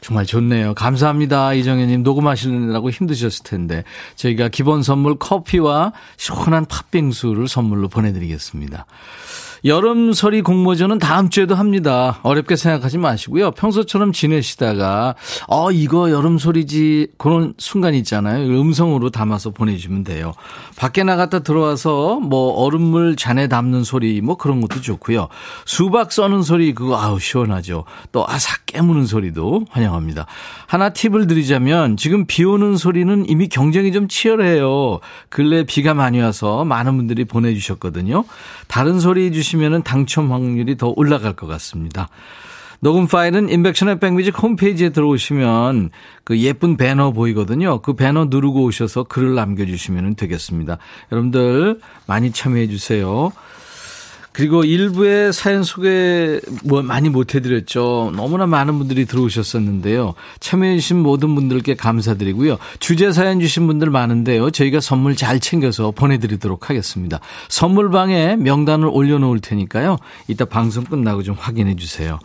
[0.00, 0.74] 정말 좋네요.
[0.74, 1.54] 감사합니다.
[1.54, 3.84] 이정현님 녹음하시느라고 힘드셨을 텐데
[4.16, 8.86] 저희가 기본 선물 커피와 시원한 팥빙수를 선물로 보내드리겠습니다.
[9.64, 12.18] 여름설이 공모전은 다음 주에도 합니다.
[12.22, 13.52] 어렵게 생각하지 마시고요.
[13.52, 15.14] 평소처럼 지내시다가
[15.48, 18.46] 어 이거 여름소리지 그런 순간 있잖아요.
[18.60, 20.32] 음성으로 담아서 보내주시면 돼요.
[20.76, 25.28] 밖에 나갔다 들어와서 뭐 얼음물 잔에 담는 소리 뭐 그런 것도 좋고요.
[25.64, 27.84] 수박 써는 소리 그거 아우 시원하죠.
[28.12, 30.26] 또 아삭 깨무는 소리도 환영합니다.
[30.66, 35.00] 하나 팁을 드리자면 지금 비 오는 소리는 이미 경쟁이 좀 치열해요.
[35.28, 38.24] 근래 비가 많이 와서 많은 분들이 보내주셨거든요.
[38.66, 42.08] 다른 소리 주시 면 당첨 확률이 더 올라갈 것 같습니다.
[42.80, 45.90] 녹음 파일은 인백션의 백뮤직 홈페이지에 들어오시면
[46.24, 47.80] 그 예쁜 배너 보이거든요.
[47.80, 50.78] 그 배너 누르고 오셔서 글을 남겨주시면 되겠습니다.
[51.10, 53.32] 여러분들 많이 참여해 주세요.
[54.36, 58.12] 그리고 일부의 사연 소개 뭐 많이 못 해드렸죠.
[58.14, 60.12] 너무나 많은 분들이 들어오셨었는데요.
[60.40, 62.58] 참여해주신 모든 분들께 감사드리고요.
[62.78, 64.50] 주제 사연 주신 분들 많은데요.
[64.50, 67.18] 저희가 선물 잘 챙겨서 보내드리도록 하겠습니다.
[67.48, 69.96] 선물방에 명단을 올려놓을 테니까요.
[70.28, 72.18] 이따 방송 끝나고 좀 확인해 주세요.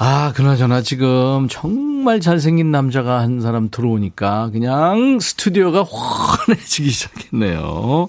[0.00, 8.08] 아, 그나저나 지금 정말 잘생긴 남자가 한 사람 들어오니까 그냥 스튜디오가 환해지기 시작했네요.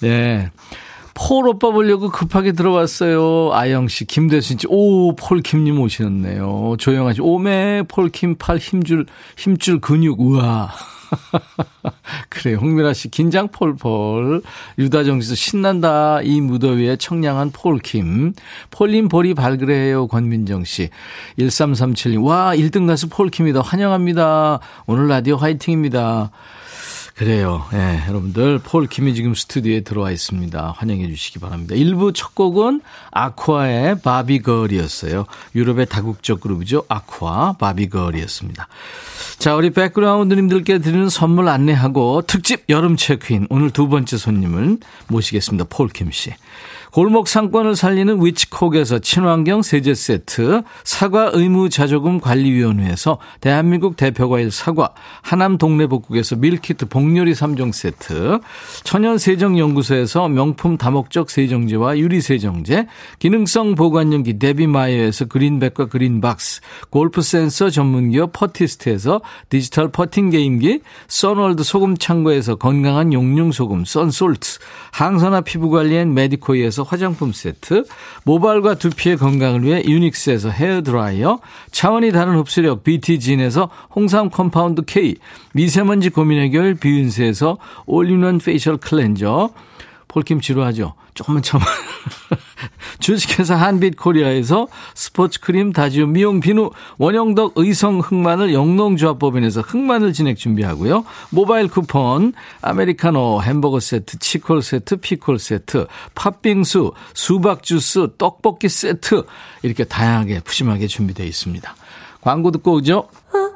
[0.00, 0.50] 네.
[1.18, 3.50] 폴 오빠 보려고 급하게 들어왔어요.
[3.54, 6.76] 아영 씨, 김대순 씨, 오, 폴킴님 오셨네요.
[6.78, 9.06] 조영아 씨, 오메, 폴킴 팔 힘줄,
[9.38, 10.70] 힘줄 근육, 우와.
[12.28, 14.42] 그래, 홍미라 씨, 긴장 폴폴.
[14.78, 16.20] 유다정 씨도 신난다.
[16.22, 18.34] 이 무더위에 청량한 폴킴.
[18.70, 20.08] 폴린 볼이 발그레해요.
[20.08, 20.90] 권민정 씨.
[21.38, 23.62] 1337님, 와, 1등 가수 폴킴이다.
[23.62, 24.60] 환영합니다.
[24.86, 26.30] 오늘 라디오 화이팅입니다.
[27.16, 27.64] 그래요.
[27.72, 30.74] 예, 여러분들 폴 김이 지금 스튜디오에 들어와 있습니다.
[30.76, 31.74] 환영해 주시기 바랍니다.
[31.74, 35.24] 1부 첫 곡은 아쿠아의 Barbie Girl이었어요.
[35.54, 36.84] 유럽의 다국적 그룹이죠.
[36.88, 38.68] 아쿠아 Barbie Girl이었습니다.
[39.38, 44.76] 자, 우리 백그라운드님들께 드리는 선물 안내하고 특집 여름 체크인 오늘 두 번째 손님을
[45.08, 45.64] 모시겠습니다.
[45.70, 46.34] 폴킴 씨.
[46.96, 55.58] 골목 상권을 살리는 위치콕에서 친환경 세제 세트, 사과 의무 자조금 관리위원회에서 대한민국 대표과일 사과, 하남
[55.58, 58.40] 동네 복국에서 밀키트 복요리 3종 세트,
[58.82, 62.86] 천연 세정연구소에서 명품 다목적 세정제와 유리 세정제,
[63.18, 69.20] 기능성 보관용기 데비마이어에서 그린백과 그린박스, 골프 센서 전문기업 퍼티스트에서
[69.50, 74.60] 디지털 퍼팅 게임기, 써월드 소금 창고에서 건강한 용융 소금 썬솔트,
[74.92, 77.84] 항산화 피부 관리엔 메디코이에서 화장품 세트,
[78.24, 85.16] 모발과 두피의 건강을 위해 유닉스에서 헤어드라이어, 차원이 다른 흡수력 BT진에서 홍삼 컴파운드 K,
[85.52, 89.50] 미세먼지 고민 해결 비윤세에서 올인원 페이셜 클렌저,
[90.16, 90.94] 폴킴 지루하죠?
[91.12, 91.62] 조금만 참아.
[93.00, 101.04] 주식회사 한빛 코리아에서 스포츠 크림 다지움 미용 비누 원형덕 의성 흑마늘 영농조합법인에서 흑마늘 진행 준비하고요.
[101.28, 109.26] 모바일 쿠폰, 아메리카노 햄버거 세트, 치콜 세트, 피콜 세트, 팥빙수, 수박 주스, 떡볶이 세트
[109.62, 111.76] 이렇게 다양하게 푸짐하게 준비되어 있습니다.
[112.22, 113.08] 광고 듣고 오죠.
[113.32, 113.55] 제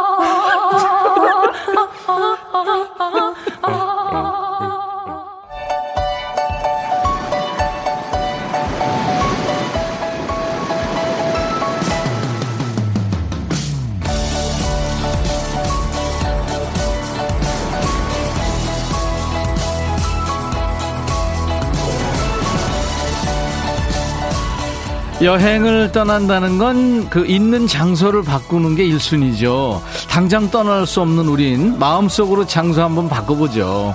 [25.21, 29.81] 여행을 떠난다는 건 그 있는 장소를 바꾸는 게 1순위죠.
[30.09, 33.93] 당장 떠날 수 없는 우린 마음속으로 장소 한번 바꿔보죠.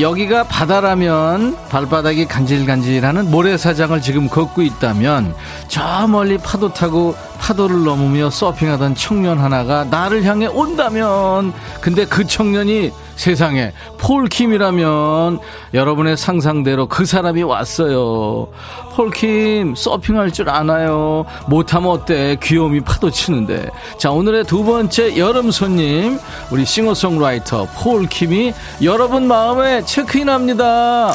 [0.00, 5.34] 여기가 바다라면 발바닥이 간질간질하는 모래사장을 지금 걷고 있다면
[5.68, 7.14] 저 멀리 파도 타고
[7.44, 15.40] 파도를 넘으며 서핑하던 청년 하나가 나를 향해 온다면 근데 그 청년이 세상에 폴킴이라면
[15.74, 18.48] 여러분의 상상대로 그 사람이 왔어요.
[18.94, 21.26] 폴킴 서핑할 줄 아나요?
[21.46, 22.36] 못하면 어때?
[22.42, 23.68] 귀요미 파도 치는데.
[23.98, 26.18] 자 오늘의 두 번째 여름 손님
[26.50, 31.12] 우리 싱어송라이터 폴킴이 여러분 마음에 체크인합니다.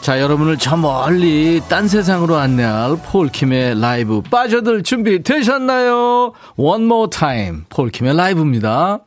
[0.00, 6.32] 자, 여러분을 저 멀리 딴 세상으로 안내할 폴킴의 라이브 빠져들 준비 되셨나요?
[6.56, 7.64] One more time.
[7.68, 9.00] 폴킴의 라이브입니다.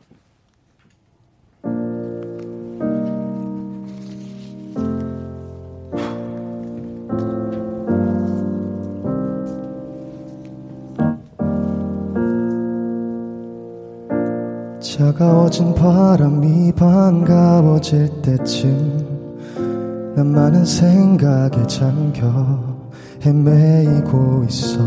[14.80, 19.13] 차가워진 바람이 반가워질 때쯤
[20.14, 22.22] 난 많은 생각에 잠겨
[23.24, 24.78] 헤매이고 있어.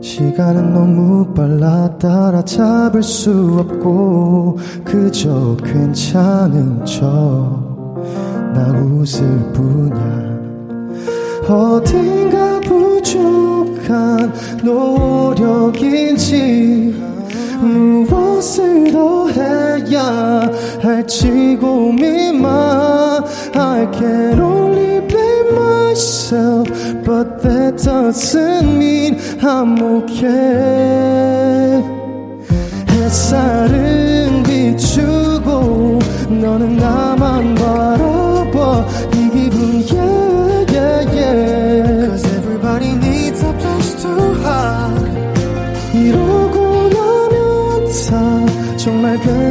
[0.00, 7.66] 시간은 너무 빨라 따라잡을 수 없고 그저 괜찮은 척
[8.56, 10.26] 나 웃을 뿐이야.
[11.46, 14.32] 어딘가 부족한
[14.64, 16.26] 노력인지
[17.58, 20.50] 무엇을 더 해야
[20.82, 26.68] 할지 고민만 I can only blame myself
[27.04, 31.82] But that doesn't mean I'm okay
[32.90, 35.98] 햇살은 비추고
[36.28, 37.65] 너는 나만 바라봐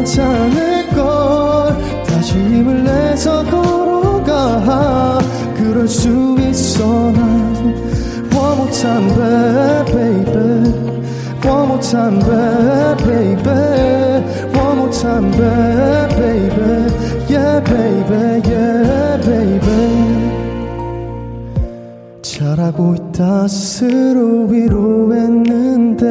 [0.05, 5.19] 괜찮을 걸 다시 힘을 내서 걸어가
[5.57, 7.73] 그럴 수 있어 난
[8.31, 9.09] One more time
[9.85, 10.71] baby
[11.43, 12.19] One more time
[12.99, 13.49] baby
[14.53, 16.85] One more time baby
[17.27, 19.65] Yeah baby yeah baby
[22.21, 26.05] 잘하고 있다 스스로 위로했는데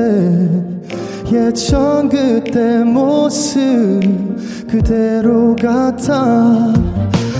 [1.35, 3.59] 예전 그때 모습
[4.69, 6.73] 그대로 같아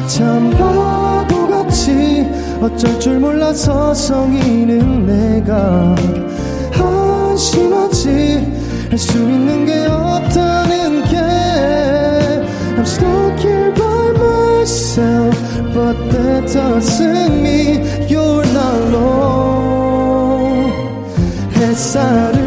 [0.09, 2.27] 참 바보 같지
[2.61, 5.95] 어쩔 줄 몰라서 성이는 내가
[6.73, 11.17] 한심하지 할 수 있는 게 없다는 게
[12.77, 15.37] I'm stuck here by myself
[15.73, 20.73] But that doesn't mean you're not alone
[21.57, 22.44] 햇살은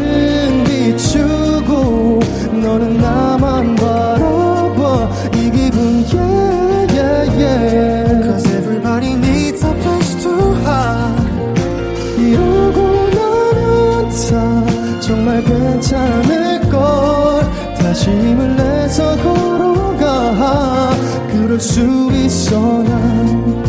[21.58, 21.80] 수
[22.12, 23.68] 있어 난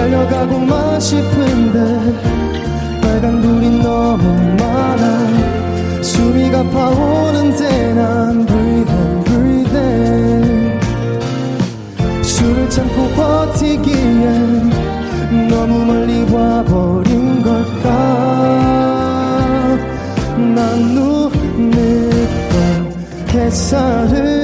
[0.00, 1.78] 달려가고만 싶은데
[3.02, 4.22] 빨간 불이 너무
[4.56, 6.02] 많아.
[6.02, 10.80] 숨이 가파오는데 난 breathing breathing
[12.22, 14.70] 술을 참고 버티기엔
[15.48, 17.88] 너무 멀리 와버린 걸까?
[20.36, 22.10] 난 눈을
[23.32, 24.39] 떠 햇살은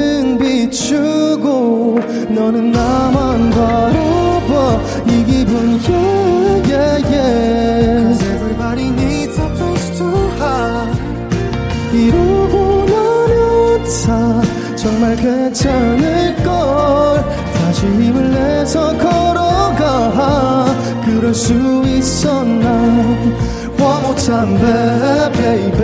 [21.26, 21.54] 그럴 수
[21.86, 22.62] 있어 난
[23.80, 24.58] One more time
[25.34, 25.82] baby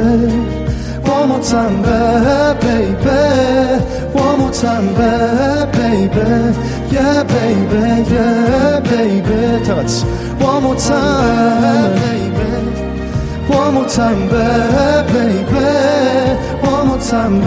[1.04, 1.82] One more time
[2.62, 3.08] baby
[4.14, 4.94] One more time
[5.72, 6.54] baby
[6.92, 10.06] Yeah baby yeah baby 다 같이
[10.40, 12.28] One more time baby
[13.50, 15.58] One more time, baby.
[16.68, 17.40] One more time,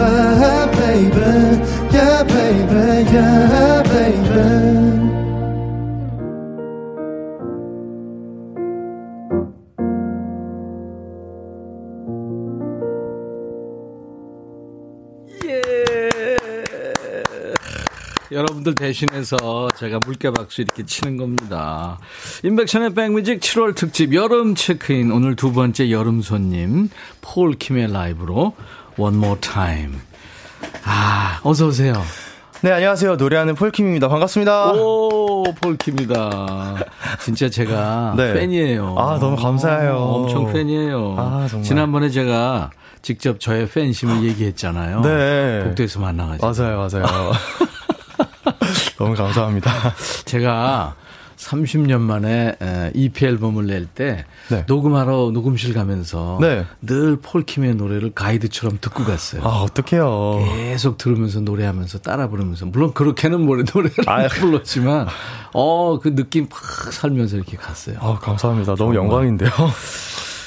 [0.73, 1.63] baby.
[1.93, 3.11] Yeah, baby.
[3.13, 4.84] Yeah, baby.
[18.66, 22.00] 여러분들 대신해서 제가 물개박수 이렇게 치는 겁니다.
[22.44, 26.90] 인백션의 백뮤직 7월 특집 여름 체크인 오늘 두 번째 여름 손님
[27.22, 28.54] 폴 킴의 라이브로
[28.98, 29.94] One More Time.
[30.84, 31.94] 아 어서 오세요.
[32.62, 33.16] 네, 안녕하세요.
[33.18, 34.08] 노래하는 폴킴입니다.
[34.08, 34.72] 반갑습니다.
[34.74, 36.76] 오 폴킴이다.
[37.22, 38.34] 진짜 제가 네.
[38.34, 38.96] 팬이에요.
[38.98, 39.96] 아, 너무 감사해요.
[39.96, 41.16] 엄청 팬이에요.
[41.20, 41.64] 아, 정말.
[41.64, 42.72] 지난번에 제가
[43.04, 45.02] 직접 저의 팬심을 얘기했잖아요.
[45.02, 45.64] 네.
[45.66, 46.48] 복도에서 만나가지고.
[46.48, 47.06] 맞아요, 맞아요.
[48.98, 49.72] 너무 감사합니다.
[50.26, 50.96] 제가
[51.38, 54.64] 30년 만에 에, EP 앨범을 낼때 네.
[54.68, 56.66] 녹음하러 녹음실 가면서 네.
[56.82, 59.42] 늘 폴킴의 노래를 가이드처럼 듣고 갔어요.
[59.44, 60.40] 아, 어떡해요.
[60.56, 65.08] 계속 들으면서 노래하면서 따라 부르면서 물론 그렇게는 노래 노래를 안 불렀지만
[65.54, 66.62] 어 그 느낌 팍
[66.94, 67.98] 살면서 이렇게 갔어요.
[68.00, 68.76] 아, 감사합니다.
[68.76, 69.50] 너무 영광인데요.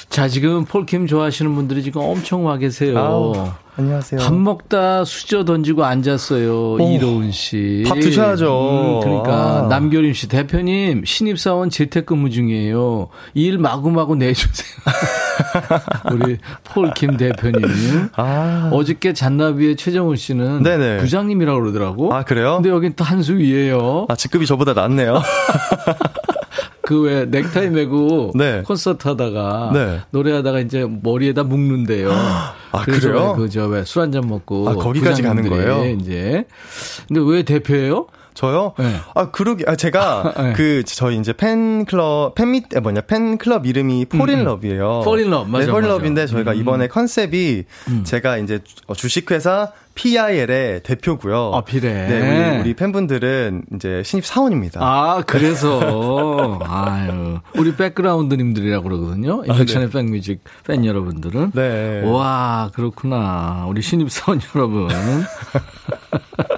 [0.09, 2.97] 자 지금 폴킴 좋아하시는 분들이 지금 엄청 와 계세요.
[2.97, 3.33] 아우,
[3.77, 4.19] 안녕하세요.
[4.19, 6.77] 밥 먹다 수저 던지고 앉았어요.
[6.79, 7.83] 이도훈 씨.
[7.87, 8.99] 밥 드셔야죠.
[8.99, 9.67] 음, 그러니까 아.
[9.67, 13.09] 남겨림 씨 대표님 신입사원 재택근무 중이에요.
[13.35, 14.67] 일 마구마구 내주세요.
[16.13, 18.09] 우리 폴킴 대표님.
[18.15, 20.97] 아, 어저께 잔나비의 최정훈 씨는 네네.
[20.97, 22.13] 부장님이라고 그러더라고.
[22.13, 22.55] 아, 그래요?
[22.55, 24.05] 근데 여긴 또 한 수 위에요.
[24.09, 25.21] 아, 직급이 저보다 낫네요.
[26.81, 28.63] 그왜 넥타이 메고 네.
[28.65, 29.99] 콘서트 하다가 네.
[30.09, 32.09] 노래하다가 이제 머리에다 묶는데요.
[32.71, 33.33] 아, 그래요?
[33.37, 35.85] 그저 왜술 한잔 먹고 아, 거기까지 가는 거예요?
[35.85, 36.45] 이제
[37.07, 38.07] 근데 왜 대표예요?
[38.39, 38.71] 저요?
[38.79, 38.95] 네.
[39.15, 39.65] 아, 그러게.
[39.67, 40.53] 아, 제가 네.
[40.53, 45.01] 그 저희 이제 팬클럽 팬밋 아, 뭐냐 팬클럽 이름이 폴인럽이에요.
[45.01, 46.31] Fall in Love, 맞아, 네, 폴인럽인데 맞아.
[46.31, 46.35] 음.
[46.37, 47.65] 저희가 이번에 컨셉이
[48.05, 51.51] 제가 이제 주- 주식회사 PIL의 대표고요.
[51.53, 51.91] 아, 비례.
[51.91, 54.79] 네, 우리, 우리 팬분들은 이제 신입 사원입니다.
[54.81, 56.57] 아, 그래서.
[56.63, 57.39] 아유.
[57.57, 59.43] 우리 백그라운드님들이라고 그러거든요.
[59.45, 61.43] 임백천의 백뮤직 팬 여러분들은.
[61.43, 62.01] 아, 네.
[62.05, 63.65] 와, 그렇구나.
[63.67, 64.87] 우리 신입 사원 여러분.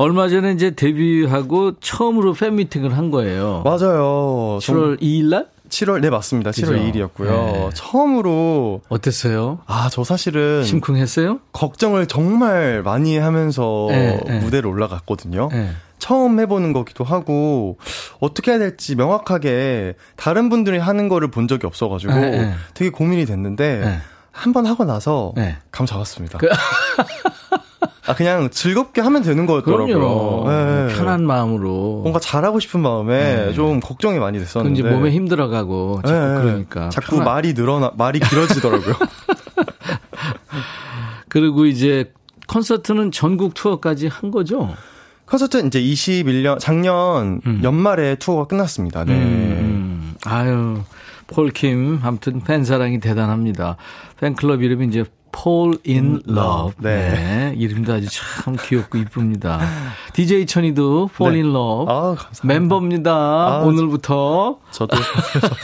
[0.00, 3.60] 얼마 전에 이제 데뷔하고 처음으로 팬미팅을 한 거예요.
[3.66, 4.58] 맞아요.
[4.62, 5.48] 7월 2일 날?
[5.68, 6.52] 7월 네 맞습니다.
[6.52, 7.08] 7월 그죠?
[7.18, 7.52] 2일이었고요.
[7.52, 7.70] 네.
[7.74, 9.58] 처음으로 어땠어요?
[9.66, 11.40] 아 저 사실은 심쿵했어요?
[11.52, 14.38] 걱정을 정말 많이 하면서 네, 네.
[14.38, 15.50] 무대를 올라갔거든요.
[15.52, 15.70] 네.
[15.98, 17.76] 처음 해보는 거기도 하고
[18.20, 22.54] 어떻게 해야 될지 명확하게 다른 분들이 하는 거를 본 적이 없어가지고 네, 네.
[22.72, 23.98] 되게 고민이 됐는데 네.
[24.32, 25.58] 한번 하고 나서 네.
[25.70, 26.38] 감 잡았습니다.
[28.06, 30.44] 아 그냥 즐겁게 하면 되는 거였더라고요.
[30.48, 30.94] 네.
[30.96, 32.00] 편한 마음으로.
[32.02, 33.52] 뭔가 잘하고 싶은 마음에 네.
[33.52, 36.88] 좀 걱정이 많이 그 됐었는데 몸에 힘들어가고 자꾸 네, 그러니까.
[36.88, 38.94] 자꾸 편한- 말이 늘어나 말이 길어지더라고요.
[41.28, 42.12] 그리고 이제
[42.48, 44.74] 콘서트는 전국 투어까지 한 거죠?
[45.26, 47.60] 콘서트 이제 21년 작년 음.
[47.62, 49.04] 연말에 투어가 끝났습니다.
[49.04, 49.12] 네.
[49.14, 50.80] 음, 아유,
[51.28, 53.76] 폴킴, 아무튼 팬 사랑이 대단합니다.
[54.18, 56.72] 팬클럽 이름이 이제 폴인 러브.
[56.78, 57.10] 네.
[57.10, 57.54] 네.
[57.56, 59.60] 이름도 아주 참 귀엽고 이쁩니다.
[60.14, 61.40] DJ 천이도 폴 네.
[61.40, 61.90] 인 러브.
[61.90, 62.40] 아, 감사합니다.
[62.42, 63.12] 멤버입니다.
[63.12, 64.58] 아, 오늘부터.
[64.70, 64.96] 저도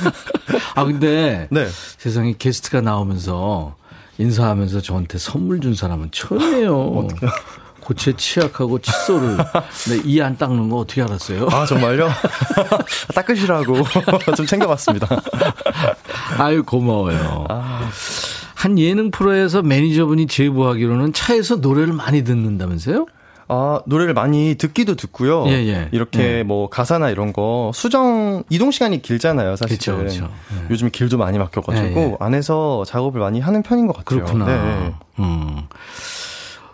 [0.75, 1.67] 아, 근데 네.
[1.99, 3.75] 세상에 게스트가 나오면서
[4.19, 7.09] 인사하면서 저한테 선물 준 사람은 처음이에요.
[7.81, 9.37] 고체 치약하고 칫솔을
[9.91, 11.47] 네, 이안 닦는 거 어떻게 알았어요?
[11.53, 12.09] 아 정말요?
[13.15, 13.77] 닦으시라고
[14.37, 15.07] 좀 챙겨봤습니다.
[16.39, 17.45] 아유 고마워요.
[17.49, 17.89] 아.
[18.67, 23.07] 한 예능 프로에서 매니저분이 제보하기로는 차에서 노래를 많이 듣는다면서요?
[23.47, 25.45] 아 노래를 많이 듣기도 듣고요.
[25.47, 25.89] 예, 예.
[25.93, 26.43] 이렇게 예.
[26.43, 29.79] 뭐 가사나 이런 거 수정 이동 시간이 길잖아요, 사실.
[29.79, 30.25] 그쵸, 그쵸.
[30.25, 30.67] 예.
[30.69, 32.17] 요즘 길도 많이 막혀 가지고 예, 예.
[32.19, 34.25] 안에서 작업을 많이 하는 편인 것 같아요.
[34.25, 34.47] 그렇구나.
[34.47, 34.95] 네.
[35.21, 35.59] 음.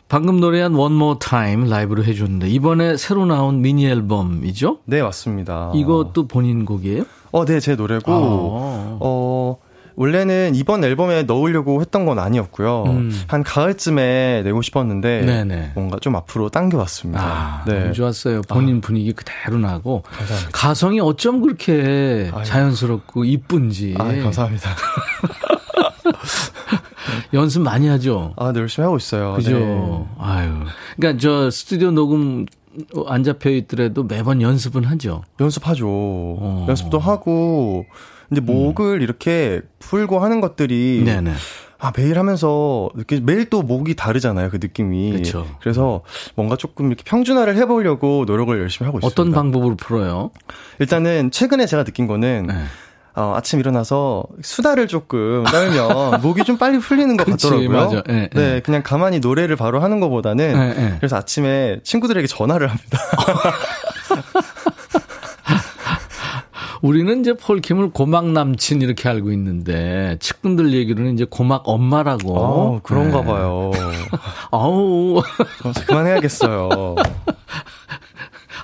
[0.08, 4.78] 방금 노래한 One More Time 라이브로 해줬는데 이번에 새로 나온 미니 앨범이죠?
[4.86, 5.72] 네 맞습니다.
[5.74, 7.04] 이것도 본인 곡이에요?
[7.32, 8.98] 어, 네, 제 노래고, 아.
[9.00, 9.58] 어,
[9.96, 12.84] 원래는 이번 앨범에 넣으려고 했던 건 아니었고요.
[12.86, 13.22] 음.
[13.26, 15.72] 한 가을쯤에 내고 싶었는데, 네네.
[15.74, 17.22] 뭔가 좀 앞으로 당겨왔습니다.
[17.22, 17.80] 아, 네.
[17.80, 18.42] 너무 좋았어요.
[18.48, 20.50] 본인 분위기 그대로 나고 감사합니다.
[20.52, 22.44] 가성이 어쩜 그렇게 아유.
[22.44, 24.70] 자연스럽고 이쁜지 아, 감사합니다.
[27.34, 28.34] 연습 많이 하죠.
[28.36, 29.34] 아, 네, 열심히 하고 있어요.
[29.34, 29.58] 그죠.
[29.58, 30.04] 네.
[30.18, 30.50] 아유.
[30.96, 32.46] 그러니까 저 스튜디오 녹음
[33.06, 35.22] 안 잡혀 있더라도 매번 연습은 하죠.
[35.40, 35.86] 연습하죠.
[35.88, 36.64] 어.
[36.64, 36.68] 음.
[36.68, 37.84] 연습도 하고,
[38.32, 41.32] 이제 목을 이렇게 풀고 하는 것들이, 네네.
[41.78, 45.12] 아, 매일 하면서, 이렇게 매일 또 목이 다르잖아요, 그 느낌이.
[45.12, 45.46] 그쵸.
[45.60, 46.02] 그래서
[46.36, 49.06] 뭔가 조금 이렇게 평준화를 해보려고 노력을 열심히 하고 있습니다.
[49.20, 50.30] 어떤 방법으로 풀어요?
[50.78, 52.54] 일단은 최근에 제가 느낀 거는, 네.
[53.14, 58.02] 어, 아침 일어나서 수다를 조금 떨면 목이 좀 빨리 풀리는 것 그치, 같더라고요.
[58.06, 58.62] 네, 예.
[58.64, 60.94] 그냥 가만히 노래를 바로 하는 것보다는 예, 예.
[60.96, 62.98] 그래서 아침에 친구들에게 전화를 합니다.
[66.82, 72.36] 우리는 이제 폴킴을 고막 남친 이렇게 알고 있는데 측근들 얘기로는 이제 고막 엄마라고.
[72.36, 73.26] 어, 그런가 네.
[73.26, 73.70] 봐요.
[74.50, 75.22] 아우, 어,
[75.86, 76.96] 그만해야겠어요.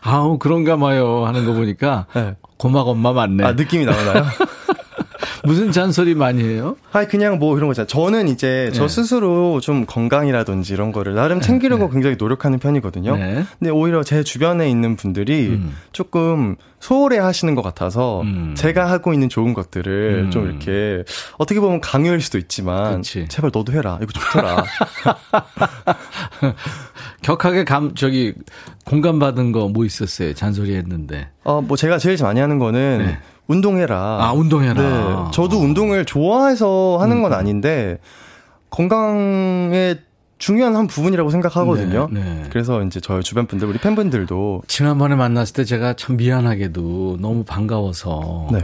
[0.02, 2.34] 아우 그런가 봐요 하는 거 보니까 네.
[2.56, 3.44] 고막 엄마 맞네.
[3.44, 4.24] 아, 느낌이 나오나요?
[5.48, 6.76] 무슨 잔소리 많이 해요?
[6.92, 7.86] 아니, 그냥 뭐 이런 거 있잖아요.
[7.86, 8.88] 저는 이제 저 네.
[8.88, 13.16] 스스로 좀 건강이라든지 이런 거를 나름 챙기려고 굉장히 노력하는 편이거든요.
[13.16, 13.44] 네.
[13.58, 15.74] 근데 오히려 제 주변에 있는 분들이 음.
[15.92, 18.54] 조금 소홀해 하시는 것 같아서 음.
[18.56, 20.30] 제가 하고 있는 좋은 것들을 음.
[20.30, 21.04] 좀 이렇게
[21.38, 23.26] 어떻게 보면 강요일 수도 있지만 그치.
[23.28, 23.98] 제발 너도 해라.
[24.02, 24.64] 이거 좋더라.
[27.22, 28.32] 격하게 감 저기
[28.84, 30.34] 공감받은 거 뭐 있었어요?
[30.34, 31.28] 잔소리 했는데.
[31.44, 33.18] 어, 뭐 제가 제일 많이 하는 거는 네.
[33.48, 34.18] 운동해라.
[34.20, 34.74] 아, 운동해라.
[34.74, 35.30] 네.
[35.32, 37.98] 저도 운동을 좋아해서 하는 건 아닌데
[38.70, 39.96] 건강에
[40.38, 42.08] 중요한 한 부분이라고 생각하거든요.
[42.12, 42.42] 네, 네.
[42.50, 48.48] 그래서 이제 저희 주변 분들, 우리 팬분들도 지난번에 만났을 때 제가 참 미안하게도 너무 반가워서
[48.52, 48.60] 네.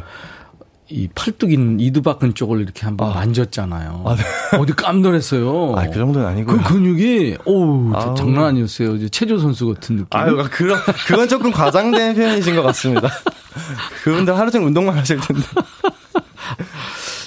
[0.91, 4.03] 이 팔뚝인 이두박근 쪽을 이렇게 한번 만졌잖아요.
[4.07, 4.59] 아, 네.
[4.59, 5.75] 어디 깜놀했어요.
[5.77, 6.59] 아, 그 정도는 아니고요.
[6.59, 8.15] 그 근육이 오우 저- 아우.
[8.15, 8.97] 장난 아니었어요.
[8.97, 10.07] 이제 체조 선수 같은 느낌.
[10.11, 13.09] 아유, 그런, 그건 조금 과장된 표현이신 것 같습니다.
[14.05, 15.43] 그분들 하루 종일 운동만 하실 텐데.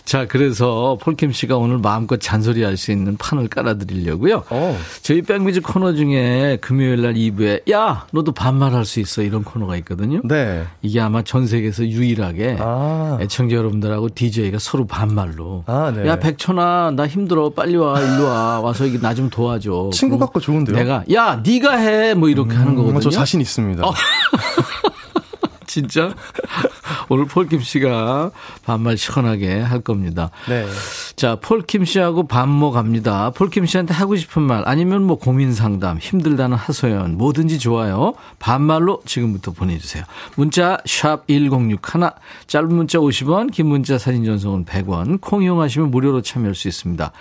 [0.07, 4.43] 자, 그래서 폴킴 씨가 오늘 마음껏 잔소리할 수 있는 판을 깔아드리려고요.
[4.49, 4.77] 어.
[5.01, 10.21] 저희 백뮤직 코너 중에 금요일 날 2부에 야, 너도 반말할 수 있어 이런 코너가 있거든요.
[10.23, 10.63] 네.
[10.81, 13.17] 이게 아마 전 세계에서 유일하게 아.
[13.19, 16.07] 애청자 여러분들하고 DJ가 서로 반말로 아, 네.
[16.07, 17.49] 야, 백천아, 나 힘들어.
[17.49, 17.99] 빨리 와.
[17.99, 18.61] 일로 와.
[18.61, 19.89] 와서 이게 나 좀 도와줘.
[19.91, 20.75] 친구 같고 좋은데요?
[20.75, 22.13] 내가 야, 네가 해.
[22.13, 22.97] 뭐 이렇게 하는 거거든요.
[22.97, 23.83] 어, 저 자신 있습니다.
[25.77, 26.15] 진짜?
[27.09, 28.31] 오늘 폴킴 씨가
[28.65, 30.31] 반말 시원하게 할 겁니다.
[30.47, 30.65] 네.
[31.15, 33.31] 자, 폴킴 씨하고 반모 갑니다.
[33.31, 38.13] 폴킴 씨한테 하고 싶은 말, 아니면 뭐 고민 상담, 힘들다는 하소연, 뭐든지 좋아요.
[38.39, 40.03] 반말로 지금부터 보내주세요.
[40.35, 42.11] 문자, 샵 1061,
[42.47, 47.11] 짧은 문자 50원, 긴 문자 사진 전송은 100원, 콩 이용하시면 무료로 참여할 수 있습니다.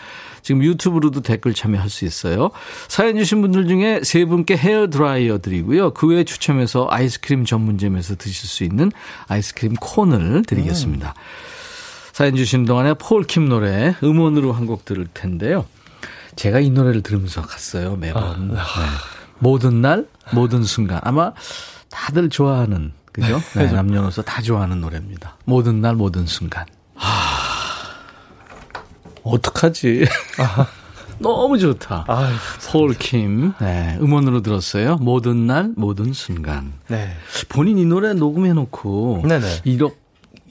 [0.46, 2.52] 지금 유튜브로도 댓글 참여할 수 있어요.
[2.86, 5.92] 사연 주신 분들 중에 세 분께 헤어 드라이어 드리고요.
[5.92, 8.92] 그 외에 추첨해서 아이스크림 전문점에서 드실 수 있는
[9.26, 11.14] 아이스크림 콘을 드리겠습니다.
[12.12, 15.64] 사연 주신 동안에 폴킴 노래 음원으로 한 곡 들을 텐데요.
[16.36, 18.54] 제가 이 노래를 들으면서 갔어요, 매번.
[18.54, 18.60] 네.
[19.40, 21.00] 모든 날, 모든 순간.
[21.02, 21.32] 아마
[21.90, 23.40] 다들 좋아하는, 그죠?
[23.56, 25.38] 네, 남녀노소 다 좋아하는 노래입니다.
[25.44, 26.66] 모든 날, 모든 순간.
[29.26, 30.04] 어떡하지?
[31.18, 32.04] 너무 좋다.
[32.08, 32.30] 아,
[32.70, 33.54] 폴킴.
[33.60, 34.96] 네, 음원으로 들었어요.
[34.96, 36.74] 모든 날, 모든 순간.
[36.88, 37.08] 네.
[37.48, 39.22] 본인 이 노래 녹음해놓고.
[39.26, 39.46] 네네.
[39.64, 39.96] 이렇게,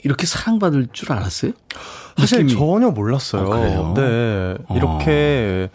[0.02, 1.52] 이렇게 사랑받을 줄 알았어요?
[2.16, 2.58] 사실 느낌이.
[2.58, 3.42] 전혀 몰랐어요.
[3.52, 3.94] 아, 그래요?
[3.96, 4.56] 네.
[4.74, 5.70] 이렇게,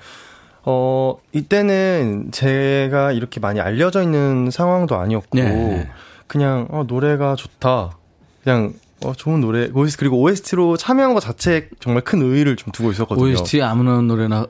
[0.64, 5.90] 어, 이때는 제가 이렇게 많이 알려져 있는 상황도 아니었고, 네.
[6.28, 7.98] 그냥, 어, 노래가 좋다.
[8.44, 8.74] 그냥,
[9.04, 9.70] 어, 좋은 노래.
[9.74, 13.26] OST, 그리고 OST로 참여한 것 자체에 정말 큰 의의를 좀 두고 있었거든요.
[13.26, 14.46] OST 아무나 노래나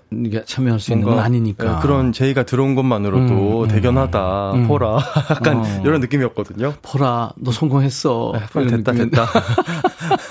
[0.45, 1.63] 참여할 수 있는 건 아니니까.
[1.75, 3.67] 네, 그런 제의가 들어온 것만으로도 음, 음.
[3.69, 4.67] 대견하다, 음.
[4.67, 4.97] 포라.
[5.31, 5.81] 약간 어.
[5.85, 6.73] 이런 느낌이었거든요.
[6.81, 8.33] 포라, 너 성공했어.
[8.55, 9.25] 이런 됐다, 느낌이- 됐다.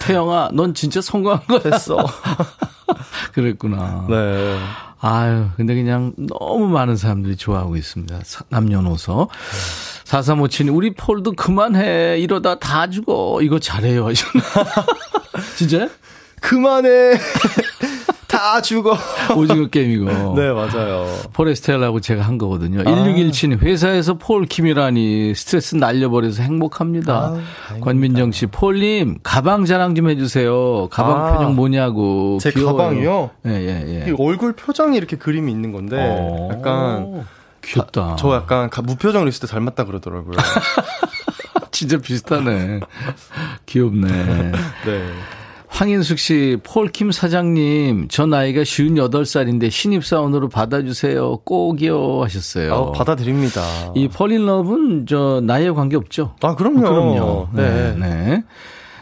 [0.00, 1.60] 태영아, 넌 진짜 성공한 거야.
[1.60, 1.96] 됐어.
[3.32, 4.06] 그랬구나.
[4.08, 4.58] 네.
[5.00, 8.18] 아유, 근데 그냥 너무 많은 사람들이 좋아하고 있습니다.
[8.24, 9.28] 사- 남녀노소.
[10.04, 12.18] 4357님, 우리 폴도 그만해.
[12.18, 13.40] 이러다 다 죽어.
[13.42, 14.08] 이거 잘해요.
[15.56, 15.88] 진짜요?
[16.40, 16.88] 그만해.
[18.40, 18.96] 다 죽어.
[19.36, 20.34] 오징어 게임이고.
[20.34, 21.06] 네, 맞아요.
[21.34, 22.82] 포레스텔라고 제가 한 거거든요.
[22.84, 27.12] 1617님, 회사에서 폴킴이라니 스트레스 날려버려서 행복합니다.
[27.34, 27.74] 아.
[27.80, 30.88] 권민정 씨, 폴님, 가방 자랑 좀 해주세요.
[30.90, 32.38] 가방 아, 표정 뭐냐고.
[32.40, 32.76] 제 귀여워요.
[32.76, 33.30] 가방이요?
[33.46, 34.10] 예, 예, 예.
[34.10, 37.26] 이 얼굴 표정이 이렇게 그림이 있는 건데, 어, 약간,
[37.62, 38.16] 귀엽다.
[38.18, 40.32] 저 약간 가- 무표정으로 있을 때 닮았다 그러더라고요.
[41.70, 42.80] 진짜 비슷하네.
[43.66, 44.08] 귀엽네.
[44.86, 45.02] 네.
[45.70, 51.38] 황인숙 씨, 폴킴 사장님, 저 나이가 58살인데 신입사원으로 받아주세요.
[51.44, 52.22] 꼭이요.
[52.22, 52.74] 하셨어요.
[52.74, 53.62] 아, 받아드립니다.
[53.94, 56.34] 이 폴인러브는 저 나이에 관계없죠?
[56.42, 56.80] 아, 그럼요.
[56.80, 57.48] 그럼요.
[57.54, 57.94] 네.
[57.94, 57.96] 네.
[57.98, 58.42] 네.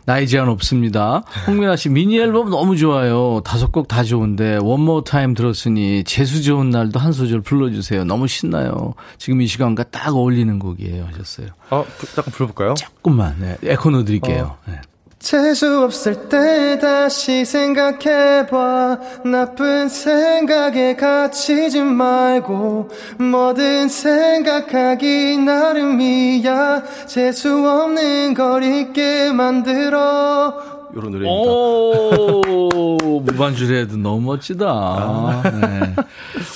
[0.04, 1.22] 나이 제한 없습니다.
[1.46, 3.42] 홍민아 씨 미니 앨범 너무 좋아요.
[3.44, 8.04] 다섯 곡 다 좋은데 One More Time 들었으니 재수 좋은 날도 한 소절 불러주세요.
[8.04, 8.94] 너무 신나요.
[9.18, 11.04] 지금 이 시간과 딱 어울리는 곡이에요.
[11.12, 11.48] 하셨어요.
[11.68, 12.72] 아, 부- 잠깐 불러볼까요?
[12.74, 13.56] 조금만 네.
[13.64, 14.56] 에코 넣어드릴게요.
[14.66, 14.80] 네.
[15.18, 18.98] 재수 없을 때 다시 생각해봐.
[19.24, 22.88] 나쁜 생각에 갇히지 말고
[23.18, 26.82] 뭐든 생각하기 나름이야.
[27.06, 30.54] 재수 없는 걸 잊게 만들어.
[30.94, 31.30] 요런 노래입니다.
[31.30, 35.42] 오, 무반주로 해도 너무 멋지다.
[35.60, 35.94] 네.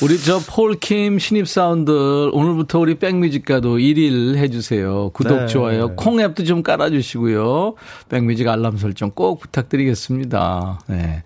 [0.03, 5.11] 우리 저 폴킴 신입사원들 오늘부터 우리 백뮤직가도 1일 해주세요.
[5.11, 5.46] 구독, 네.
[5.46, 5.94] 좋아요.
[5.94, 7.74] 콩앱도 좀 깔아주시고요.
[8.09, 10.80] 백뮤직 알람 설정 꼭 부탁드리겠습니다.
[10.88, 11.22] 네.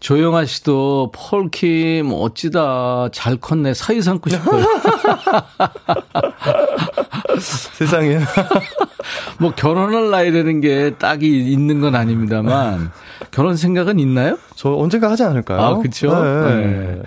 [0.00, 4.66] 조영아 씨도 폴킴 어찌다 잘 컸네 사위 삼고 싶어요.
[7.40, 8.18] 세상에
[9.40, 12.90] 뭐 결혼할 나이라는 게 딱이 있는 건 아닙니다만
[13.30, 14.36] 결혼 생각은 있나요?
[14.56, 15.58] 저 언젠가 하지 않을까요?
[15.58, 16.22] 아, 그쵸?
[16.22, 16.66] 네.
[16.66, 17.02] 네.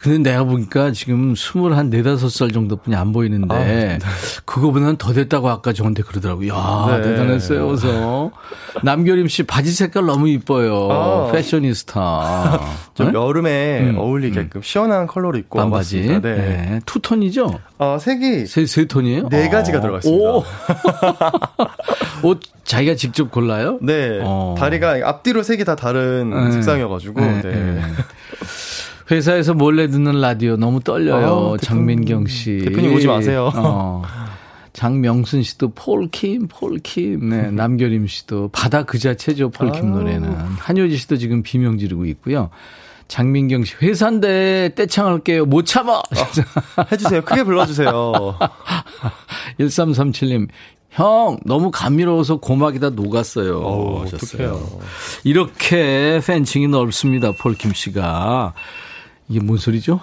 [0.00, 3.98] 근데 내가 보니까 지금 스물 한 네다섯 살 정도뿐이 안 보이는데
[4.46, 6.54] 그거보다는 더 됐다고 아까 저한테 그러더라고요.
[6.54, 7.02] 야 네.
[7.02, 7.66] 대단했어요.
[7.66, 8.30] 그래서
[8.82, 10.88] 남겨림 씨 바지 색깔 너무 이뻐요.
[10.90, 11.32] 아.
[11.32, 12.60] 패셔니스타.
[12.94, 13.18] 좀 네?
[13.18, 16.00] 여름에 음, 어울리게끔 시원한 컬러로 입고 반바지.
[16.00, 16.20] 네.
[16.20, 16.80] 네.
[16.86, 17.60] 투톤이죠?
[17.76, 19.28] 어, 색이 세, 세 톤이에요?
[19.28, 20.30] 네 가지가 들어가 있습니다.
[20.30, 20.44] 오.
[22.24, 23.78] 옷 자기가 직접 골라요?
[23.82, 24.20] 네.
[24.22, 24.54] 어.
[24.58, 26.52] 다리가 앞뒤로 색이 다 다른 네.
[26.52, 27.20] 색상이어가지고.
[27.20, 27.50] 네, 네.
[27.50, 27.82] 네.
[29.10, 31.26] 회사에서 몰래 듣는 라디오 너무 떨려요.
[31.54, 31.58] 아, 대표님.
[31.60, 32.58] 장민경 씨.
[32.64, 33.50] 대표님 오지 마세요.
[33.54, 34.02] 어.
[34.72, 37.28] 장명순 씨도 폴킴, 폴킴.
[37.28, 39.98] 네, 남겨림 씨도 바다 그 자체죠, 폴킴 아우.
[39.98, 40.30] 노래는.
[40.32, 42.50] 한효지 씨도 지금 비명 지르고 있고요.
[43.08, 45.44] 장민경 씨, 회사인데 떼창할게요.
[45.44, 46.00] 못 참아!
[46.92, 47.22] 해주세요.
[47.22, 47.92] 크게 불러주세요.
[49.58, 50.46] 1337님,
[50.90, 54.02] 형, 너무 감미로워서 고막이 다 녹았어요.
[54.04, 54.48] 하셨어요.
[54.52, 54.78] 어떡해요.
[55.24, 57.32] 이렇게 팬층이 넓습니다.
[57.32, 58.54] 폴킴 씨가.
[59.30, 60.00] 이게 뭔 소리죠?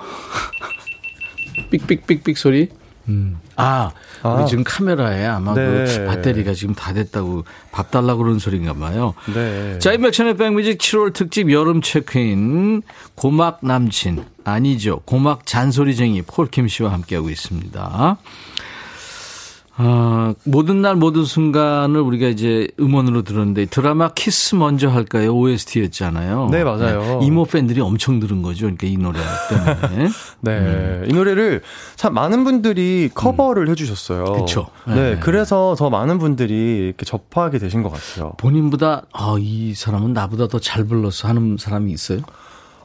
[1.70, 2.70] 삑삑삑삑 소리?
[3.10, 3.40] 음.
[3.56, 3.92] 아,
[4.24, 4.30] 아.
[4.30, 6.06] 우리 지금 카메라에 아마 그 네.
[6.08, 9.14] 배터리가 지금 다 됐다고 밥 달라고 그러는 소리인가 봐요.
[9.34, 9.80] 네.
[9.80, 12.82] 자, 임백천의 백뮤직 7월 특집 여름 체크인
[13.16, 15.02] 고막 남친 아니죠.
[15.06, 18.18] 고막 잔소리쟁이 폴킴 씨와 함께하고 있습니다.
[19.80, 25.36] 아, 모든 날 모든 순간을 우리가 이제 음원으로 들었는데 드라마 키스 먼저 할까요?
[25.38, 26.50] OST였잖아요.
[26.52, 27.20] 네, 맞아요.
[27.22, 28.62] 이모 팬들이 엄청 들은 거죠.
[28.62, 29.20] 그러니까 이 노래
[29.50, 30.10] 때문에.
[30.42, 31.04] 네.
[31.08, 31.62] 이 노래를
[31.96, 34.24] 참 많은 분들이 커버를 해주셨어요.
[34.24, 34.40] 음.
[34.40, 34.68] 그쵸.
[34.88, 34.96] 네.
[34.96, 35.20] 네.
[35.20, 38.34] 그래서 더 많은 분들이 이렇게 접하게 되신 것 같아요.
[38.38, 42.20] 본인보다 아, 이 사람은 나보다 더 잘 불렀어 하는 사람이 있어요?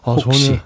[0.05, 0.47] 아, 혹시?
[0.47, 0.61] 저는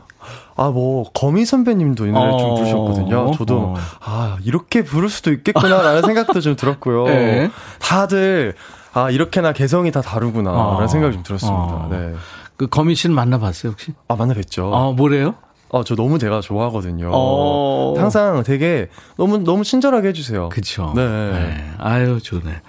[0.56, 2.54] 아, 뭐, 거미 선배님도 이 노래 좀 어.
[2.54, 3.32] 부르셨거든요.
[3.36, 3.74] 저도, 어.
[4.00, 7.04] 아, 이렇게 부를 수도 있겠구나라는 생각도 좀 들었고요.
[7.04, 7.50] 네.
[7.78, 8.54] 다들,
[8.94, 10.86] 아, 이렇게나 개성이 다 다르구나, 라는 어.
[10.86, 11.56] 생각이 좀 들었습니다.
[11.58, 11.88] 어.
[11.90, 12.14] 네.
[12.56, 13.92] 그 거미 씨는 만나봤어요 혹시?
[14.08, 14.72] 아, 만나뵀죠.
[14.72, 15.34] 어, 뭐래요?
[15.68, 17.10] 어, 저 너무 제가 좋아하거든요.
[17.12, 17.94] 어.
[17.98, 18.88] 항상 되게
[19.18, 20.48] 너무, 너무 친절하게 해주세요.
[20.48, 20.92] 그쵸.
[20.96, 21.74] 네.
[21.78, 22.62] 아유, 좋네.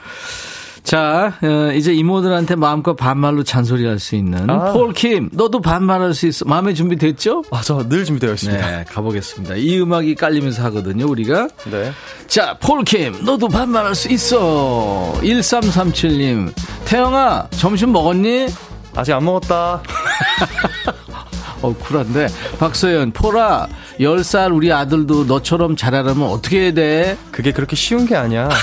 [0.88, 4.71] 자, 어, 이제 이모들한테 마음껏 반말로 잔소리할 수 있는 아.
[4.71, 6.45] 폴킴, 너도 반말할 수 있어.
[6.45, 7.43] 마음에 준비 됐죠?
[7.51, 8.65] 아, 저 늘 준비되어 있습니다.
[8.71, 9.55] 네, 가보겠습니다.
[9.57, 11.49] 이 음악이 깔리면서 하거든요, 우리가.
[11.69, 11.91] 네.
[12.27, 15.13] 자, 폴킴, 너도 반말할 수 있어.
[15.21, 16.53] 1337님,
[16.85, 18.47] 태영아, 점심 먹었니?
[18.95, 19.81] 아직 안 먹었다.
[21.63, 22.27] 어, 쿨한데.
[22.59, 23.67] 박소연, 포라,
[23.99, 27.17] 10살 우리 아들도 너처럼 잘하려면 어떻게 해야 돼?
[27.31, 28.47] 그게 그렇게 쉬운 게 아니야.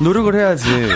[0.00, 0.64] 노력을 해야지.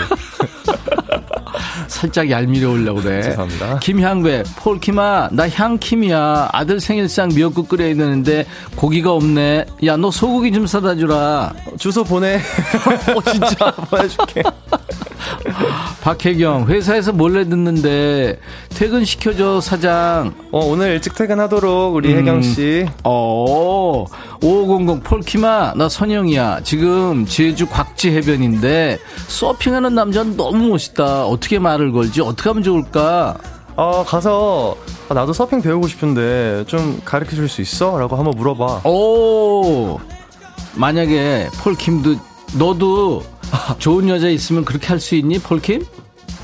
[1.87, 3.21] 살짝 얄미워 오려고 그래.
[3.23, 3.79] 죄송합니다.
[3.79, 6.49] 김향배, 폴킴아, 나 향킴이야.
[6.51, 8.45] 아들 생일상 미역국 끓여야 되는데
[8.75, 9.65] 고기가 없네.
[9.85, 11.53] 야, 너 소고기 좀 사다 주라.
[11.77, 12.35] 주소 보내.
[13.15, 13.71] 어, 진짜.
[13.71, 14.43] 보내줄게.
[16.01, 20.33] 박혜경, 회사에서 몰래 듣는데 퇴근시켜줘, 사장.
[20.51, 22.19] 어, 오늘 일찍 퇴근하도록 우리 음.
[22.19, 22.85] 혜경씨.
[23.03, 24.05] 어,
[24.41, 26.61] 5500 폴킴아, 나 선영이야.
[26.63, 31.25] 지금 제주 곽지 해변인데 서핑하는 남자는 너무 멋있다.
[31.25, 32.21] 어떻게 말을 걸지?
[32.21, 33.37] 어떻게 하면 좋을까?
[33.75, 34.75] 어, 가서
[35.09, 37.97] 아, 나도 서핑 배우고 싶은데 좀 가르쳐 줄 수 있어?
[37.97, 38.81] 라고 한번 물어봐.
[38.87, 39.99] 오,
[40.75, 42.15] 만약에 폴킴도
[42.57, 43.23] 너도
[43.79, 45.85] 좋은 여자 있으면 그렇게 할 수 있니, 폴킴?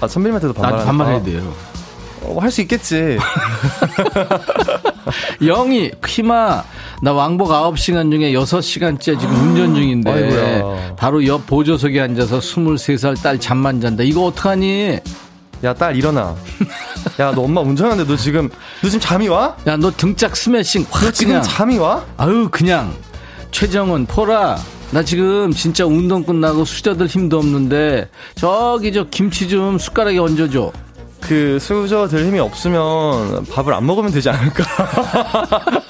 [0.01, 1.53] 아, 선배님한테도 나 반말 반말해야 돼요.
[2.21, 3.17] 어, 할수 있겠지.
[5.45, 6.63] 영희, 키마,
[7.01, 10.95] 나 왕복 9시간 중에 6시간째 지금 운전 중인데, 아이고야.
[10.95, 14.03] 바로 옆 보조석에 앉아서 23살 딸 잠만 잔다.
[14.03, 14.99] 이거 어떡하니?
[15.63, 16.35] 야, 딸 일어나.
[17.19, 18.49] 야, 너 엄마 운전하는데 너 지금,
[18.81, 19.55] 너 지금 잠이 와?
[19.67, 21.43] 야, 너 등짝 스매싱 너확 지금 그냥.
[21.43, 22.03] 잠이 와?
[22.17, 22.93] 아유, 그냥.
[23.51, 24.57] 최정은, 포라,
[24.91, 30.71] 나 지금 진짜 운동 끝나고 수저들 힘도 없는데, 저기 저 김치 좀 숟가락에 얹어줘.
[31.21, 34.63] 그 수저 들 힘이 없으면 밥을 안 먹으면 되지 않을까?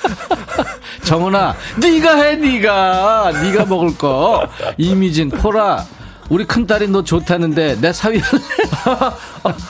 [1.06, 3.32] 정은아, 네가 해, 네가.
[3.42, 4.46] 네가 먹을 거.
[4.78, 5.86] 이미진, 포라,
[6.28, 8.44] 우리 큰 딸이 너 좋다는데 내 사위 할래?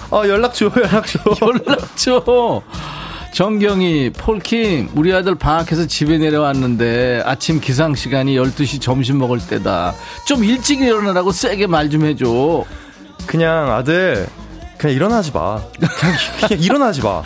[0.10, 1.20] 어, 연락 줘, 연락 줘.
[1.42, 2.62] 연락 줘.
[3.34, 9.94] 정경이, 폴킴, 우리 아들 방학해서 집에 내려왔는데 아침 기상 시간이 12시 점심 먹을 때다.
[10.26, 12.66] 좀 일찍 일어나라고 세게 말 좀 해줘.
[13.26, 14.28] 그냥 아들,
[14.78, 15.60] 그냥 일어나지 마.
[15.80, 15.92] 그냥,
[16.48, 17.22] 그냥 일어나지 마.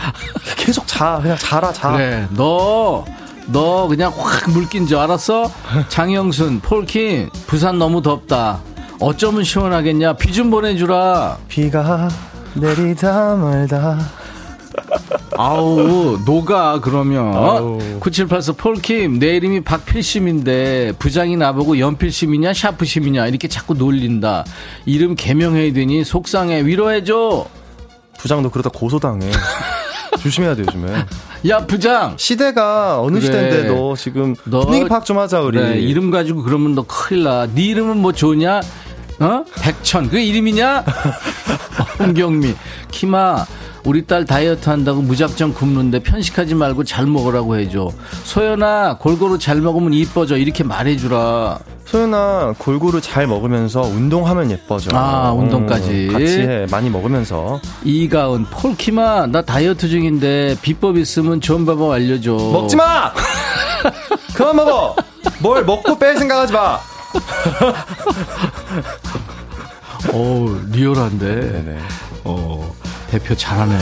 [0.57, 1.19] 계속 자.
[1.21, 1.91] 그냥 자라, 자.
[1.93, 3.03] 그래, 너,
[3.47, 5.51] 너 그냥 확 물낀 줄 알았어?
[5.89, 8.59] 장영순, 폴킴, 부산 너무 덥다.
[8.99, 10.13] 어쩌면 시원하겠냐?
[10.13, 11.37] 비 좀 보내주라.
[11.47, 12.07] 비가
[12.53, 13.97] 내리다 말다.
[15.37, 17.33] 아우, 녹아, 그러면.
[17.35, 17.79] 아우.
[17.99, 24.45] 9784 폴킴, 내 이름이 박필심인데, 부장이 나보고 연필심이냐, 샤프심이냐, 이렇게 자꾸 놀린다.
[24.85, 27.45] 이름 개명해야 되니, 속상해, 위로해줘.
[28.19, 29.29] 부장도 그러다 고소당해.
[30.21, 31.05] 조심해야 돼, 요즘에.
[31.49, 32.13] 야, 부장!
[32.17, 33.25] 시대가 어느 그래.
[33.25, 35.57] 시대인데 너 지금 너- 분위기 파악 좀 하자, 우리.
[35.57, 37.47] 그래, 이름 가지고 그러면 너 큰일 나.
[37.47, 38.61] 네 이름은 뭐 좋냐?
[39.19, 39.43] 어?
[39.61, 40.09] 백천.
[40.09, 40.85] 그 이름이냐?
[41.99, 42.53] 홍경미.
[42.91, 43.45] 키마.
[43.85, 47.89] 우리 딸 다이어트 한다고 무작정 굶는데 편식하지 말고 잘 먹으라고 해줘.
[48.23, 50.37] 소연아, 골고루 잘 먹으면 이뻐져.
[50.37, 51.59] 이렇게 말해주라.
[51.85, 54.95] 소연아, 골고루 잘 먹으면서 운동하면 예뻐져.
[54.95, 56.07] 아, 운동까지.
[56.09, 56.65] 음, 같이 해.
[56.71, 57.59] 많이 먹으면서.
[57.83, 62.31] 이가은, 폴키마, 나 다이어트 중인데 비법 있으면 좋은 방법 알려줘.
[62.31, 63.11] 먹지 마!
[64.33, 64.95] 그만 먹어!
[65.39, 66.79] 뭘 먹고 뺄 생각하지 마!
[70.13, 71.25] 오, 리얼한데.
[71.35, 71.77] 네네.
[72.23, 72.73] 어,
[73.13, 73.77] 대표 잘하네.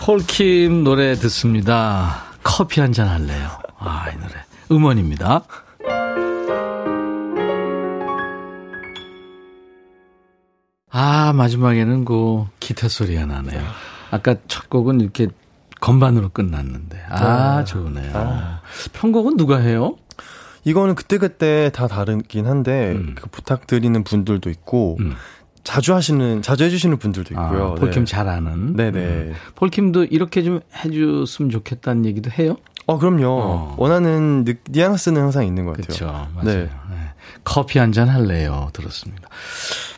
[0.00, 2.24] 폴킴 노래 듣습니다.
[2.42, 3.50] 커피 한 잔 할래요.
[3.78, 4.32] 아, 이 노래.
[4.72, 5.44] 음원입니다.
[10.90, 13.62] 아, 마지막에는 그 기타 소리가 나네요.
[14.10, 15.28] 아까 첫 곡은 이렇게
[15.80, 17.00] 건반으로 끝났는데.
[17.10, 17.64] 아, 아.
[17.64, 18.58] 좋으네요.
[18.92, 19.96] 편곡은 누가 해요?
[20.64, 23.14] 이거는 그때그때 다 다르긴 한데 음.
[23.16, 25.14] 그 부탁드리는 분들도 있고 음.
[25.64, 27.72] 자주 하시는 자주 해주시는 분들도 있고요.
[27.72, 28.10] 아, 폴킴 네.
[28.10, 28.74] 잘하는.
[28.76, 28.98] 네네.
[29.00, 29.34] 음.
[29.54, 32.56] 폴킴도 이렇게 좀 해줬으면 좋겠다는 얘기도 해요?
[32.86, 33.26] 어 그럼요.
[33.28, 33.74] 어.
[33.78, 35.86] 원하는 느, 뉘앙스는 항상 있는 것 같아요.
[35.86, 36.06] 그렇죠.
[36.34, 36.44] 맞아요.
[36.44, 36.54] 네.
[36.64, 36.96] 네.
[37.44, 38.70] 커피 한 잔 할래요.
[38.72, 39.28] 들었습니다.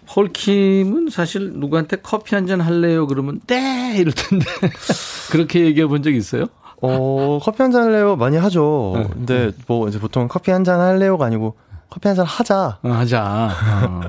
[0.07, 3.07] 폴킴은 사실 누구한테 커피 한 잔 할래요?
[3.07, 4.45] 그러면 네 이럴 텐데
[5.33, 6.47] 그렇게 얘기해 본 적 있어요?
[6.83, 8.17] 어 커피 한 잔 할래요?
[8.17, 8.93] 많이 하죠.
[8.97, 9.09] 네.
[9.13, 11.57] 근데 뭐 이제 보통 커피 한 잔 할래요가 아니고
[11.95, 13.51] 커피 한 잔 하자 어, 하자.
[13.89, 14.01] 어.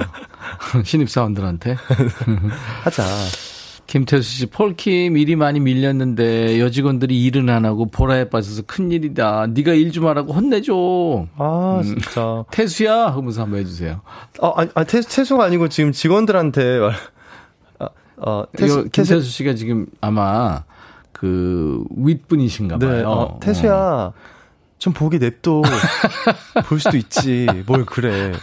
[0.83, 1.77] 신입 사원들한테.
[2.83, 3.03] 하자.
[3.85, 9.47] 김태수 씨, 폴킴 일이 많이 밀렸는데 여직원들이 일은 안 하고 보라에 빠져서 큰일이다.
[9.51, 11.27] 네가 일 좀 하라고 혼내줘.
[11.37, 11.83] 아 음.
[11.83, 12.43] 진짜.
[12.51, 14.01] 태수야 하면서 한번 해주세요.
[14.41, 16.93] 어 아니 아, 태, 태수가 아니고 지금 직원들한테 말.
[17.79, 20.63] 아, 어 태수 김태수 씨가 지금 아마
[21.11, 22.91] 그 윗분이신가 봐요.
[22.91, 24.11] 네, 어, 태수야,
[24.77, 25.61] 좀 보기 냅둬.
[26.67, 27.47] 볼 수도 있지.
[27.65, 28.33] 뭘 그래.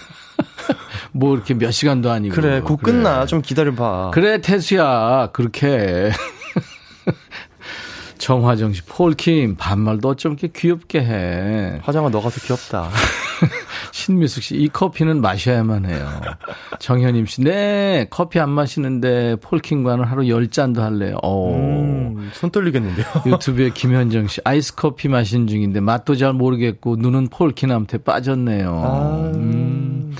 [1.13, 2.35] 뭐 이렇게 몇 시간도 아니고.
[2.35, 2.93] 그래, 곧 그래.
[2.93, 3.27] 끝나.
[3.27, 4.11] 좀 기다려봐.
[4.13, 5.31] 그래, 태수야.
[5.33, 6.11] 그렇게.
[8.23, 8.27] 해.
[8.27, 11.81] 정화정 씨, 폴킴, 반말도 어쩜 이렇게 귀엽게 해.
[11.83, 12.89] 화장아, 너가 더 귀엽다.
[13.91, 16.09] 신미숙 씨, 이 커피는 마셔야만 해요.
[16.79, 21.19] 정현임 씨, 네, 커피 안 마시는데 폴킴과는 하루 열잔도 할래요.
[21.23, 21.55] 오.
[21.55, 23.07] 음, 손 떨리겠는데요.
[23.27, 28.83] 유튜브에 김현정 씨, 아이스 커피 마신 중인데 맛도 잘 모르겠고 눈은 폴킴한테 빠졌네요.
[28.85, 29.33] 아.
[29.35, 30.15] 음.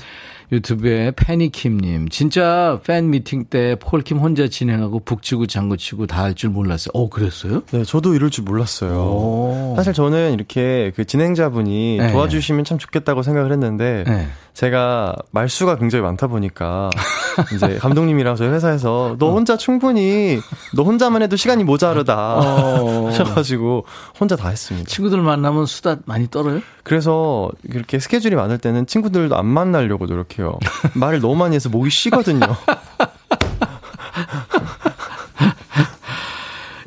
[0.53, 6.91] 유튜브에 패니킴님, 진짜 팬 미팅 때 폴킴 혼자 진행하고 북치고 장구치고 다 할 줄 몰랐어요.
[6.93, 7.63] 어, 그랬어요?
[7.71, 8.91] 네, 저도 이럴 줄 몰랐어요.
[8.93, 9.73] 오.
[9.75, 12.11] 사실 저는 이렇게 그 진행자분이 네.
[12.11, 14.27] 도와주시면 참 좋겠다고 생각을 했는데, 네.
[14.53, 16.89] 제가 말수가 굉장히 많다 보니까,
[17.55, 20.39] 이제 감독님이랑 저희 회사에서 너 혼자 충분히,
[20.75, 22.35] 너 혼자만 해도 시간이 모자르다.
[22.37, 23.07] 어.
[23.07, 23.85] 하셔가지고,
[24.19, 24.87] 혼자 다 했습니다.
[24.87, 26.61] 친구들 만나면 수다 많이 떨어요?
[26.83, 30.42] 그래서 이렇게 스케줄이 많을 때는 친구들도 안 만나려고 노력해요.
[30.93, 32.45] 말을 너무 많이 해서 목이 쉬거든요.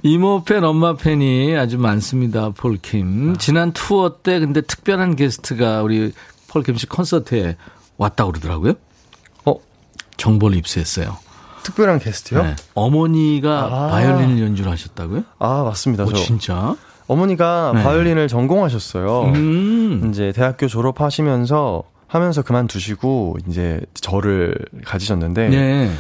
[0.03, 3.39] 이모 팬, 엄마 팬이 아주 많습니다, 폴킴.
[3.39, 6.13] 지난 투어 때 근데 특별한 게스트가 우리
[6.49, 7.57] 폴킴 씨 콘서트에
[7.97, 8.75] 왔다고 그러더라고요.
[9.47, 9.55] 어?
[10.17, 11.17] 정보를 입수했어요.
[11.65, 12.43] 특별한 게스트요?
[12.45, 12.55] 네.
[12.75, 13.89] 어머니가 아.
[13.91, 15.25] 바이올린을 연주를 하셨다고요?
[15.41, 16.05] 아, 맞습니다.
[16.05, 16.77] 오, 저 진짜?
[17.09, 17.83] 어머니가 네.
[17.83, 19.23] 바이올린을 전공하셨어요.
[19.35, 20.11] 음.
[20.11, 24.55] 이제 대학교 졸업하시면서 하면서 그만두시고 이제 저를
[24.85, 25.91] 가지셨는데 네.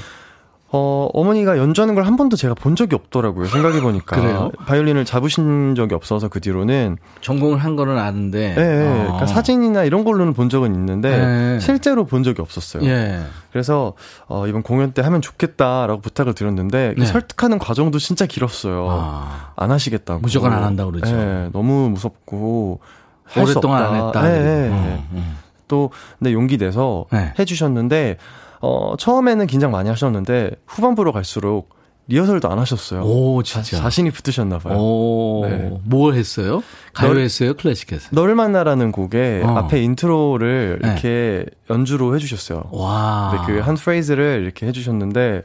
[0.72, 3.46] 어, 어머니가 연주하는 걸 한 번도 제가 본 적이 없더라고요.
[3.46, 4.20] 생각해 보니까.
[4.20, 4.50] 그래요?
[4.66, 8.54] 바이올린을 잡으신 적이 없어서 그 뒤로는 전공을 한 거는 아는데.
[8.58, 8.86] 예, 예.
[8.88, 9.02] 어.
[9.04, 11.60] 그러니까 사진이나 이런 걸로는 본 적은 있는데 네.
[11.60, 12.84] 실제로 본 적이 없었어요.
[12.84, 13.20] 예.
[13.52, 13.94] 그래서
[14.26, 17.06] 어, 이번 공연 때 하면 좋겠다라고 부탁을 드렸는데 그 네.
[17.06, 18.88] 설득하는 과정도 진짜 길었어요.
[18.90, 19.52] 아.
[19.56, 20.20] 안 하시겠다고.
[20.20, 21.14] 무조건 안 한다고 그러죠.
[21.16, 22.80] 예, 너무 무섭고
[23.36, 23.82] 오랫동안.
[23.84, 24.30] 안 했다.
[24.30, 24.72] 예, 예, 음,
[25.12, 25.16] 예.
[25.16, 25.36] 음.
[25.68, 27.32] 또 근데 용기 내서 네.
[27.38, 28.18] 해주셨는데
[28.60, 31.74] 어, 처음에는 긴장 많이 하셨는데 후반부로 갈수록
[32.08, 33.02] 리허설도 안 하셨어요.
[33.02, 33.78] 오, 진짜.
[33.78, 34.78] 자, 신이 붙으셨나 봐요.
[34.78, 35.72] 오, 네.
[35.84, 36.62] 뭘 했어요?
[36.94, 37.54] 가요 널- 했어요?
[37.54, 38.10] 클래식 했어요?
[38.12, 39.48] 너를 만나라는 곡에 어.
[39.58, 40.88] 앞에 인트로를 네.
[40.88, 42.64] 이렇게 연주로 해주셨어요.
[42.70, 43.32] 와.
[43.44, 45.42] 근데 그 한 프레이즈를 이렇게 해주셨는데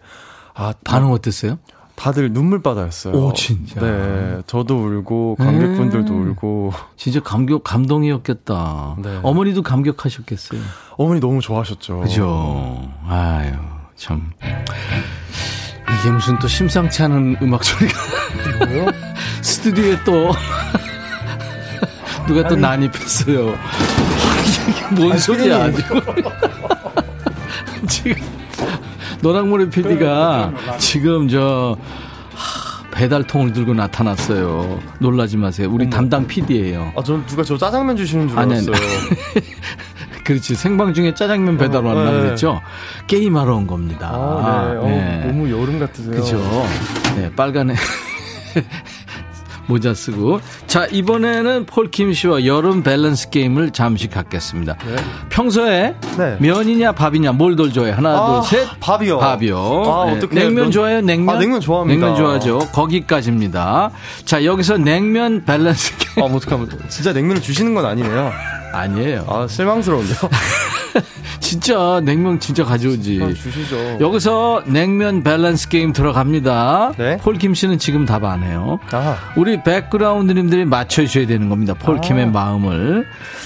[0.54, 1.58] 아 반응 어땠어요?
[2.02, 3.14] 다들 눈물바다였어요.
[3.14, 3.80] 오, 진짜.
[3.80, 6.30] 네, 저도 울고 관객분들도 음.
[6.32, 8.96] 울고 진짜 감격, 감동이었겠다.
[9.04, 9.20] 네.
[9.22, 10.60] 어머니도 감격하셨겠어요.
[10.98, 12.00] 어머니 너무 좋아하셨죠.
[12.00, 12.90] 그죠.
[13.08, 13.52] 아유,
[13.96, 14.32] 참.
[14.42, 18.00] 이게 무슨 또 심상치 않은 음악 소리가.
[18.66, 18.88] 뭐요?
[19.44, 20.32] 스튜디오에 또.
[22.26, 23.50] 누가 또 난입했어요.
[24.70, 26.02] 이게 뭔 소리야, 지금.
[27.88, 28.41] 지금.
[29.22, 31.78] 노랑머리 PD가 지금 저,
[32.36, 34.80] 하, 배달통을 들고 나타났어요.
[35.00, 35.70] 놀라지 마세요.
[35.72, 36.94] 우리 담당 PD예요.
[36.96, 38.68] 아, 전 누가 저 짜장면 주시는 줄 아니, 아니.
[38.68, 38.88] 알았어요.
[40.24, 40.56] 그렇지.
[40.56, 42.20] 생방 중에 짜장면 배달 어, 왔나 네.
[42.22, 42.62] 그랬죠?
[43.08, 44.10] 게임하러 온 겁니다.
[44.14, 44.78] 아, 네.
[44.78, 45.24] 어, 네.
[45.28, 46.16] 너무 여름 같으세요.
[46.16, 46.38] 그죠.
[47.16, 47.74] 네, 빨간에
[49.72, 50.42] 모자 쓰고.
[50.68, 54.76] 자, 이번에는 폴킴 씨와 여름 밸런스 게임을 잠시 갖겠습니다.
[55.30, 56.36] 평소에 네.
[56.40, 57.92] 면이냐 밥이냐 뭘 더 좋아해?
[57.92, 58.68] 하나, 아, 둘, 셋.
[58.82, 59.20] 밥이요.
[59.20, 59.58] 밥이요.
[59.58, 60.18] 아, 네.
[60.18, 60.36] 어떡해.
[60.36, 61.02] 냉면 면- 좋아해요?
[61.02, 61.36] 냉면?
[61.36, 62.00] 아, 냉면 좋아합니다.
[62.06, 62.60] 냉면 좋아하죠.
[62.74, 63.92] 거기까지입니다.
[64.26, 66.26] 자, 여기서 냉면 밸런스 게임.
[66.26, 66.70] 아, 뭐 어떡하면.
[66.90, 68.32] 진짜 냉면을 주시는 건 아니네요.
[68.74, 69.26] 아니에요.
[69.30, 70.18] 아, 실망스러운데요?
[71.40, 73.20] 진짜 냉면 진짜 가져오지.
[73.22, 73.98] 아, 주시죠.
[74.00, 76.94] 여기서 냉면 밸런스 게임 들어갑니다.
[76.98, 77.18] 네.
[77.18, 78.80] 폴킴 씨는 지금 답 안 해요.
[78.92, 81.74] 아, 우리 백그라운드님들이 맞춰주셔야 되는 겁니다.
[81.74, 83.06] 폴킴의 마음을.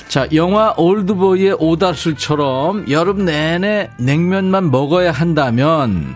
[0.09, 6.15] 자, 영화 올드보이의 오달술처럼 여름 내내 냉면만 먹어야 한다면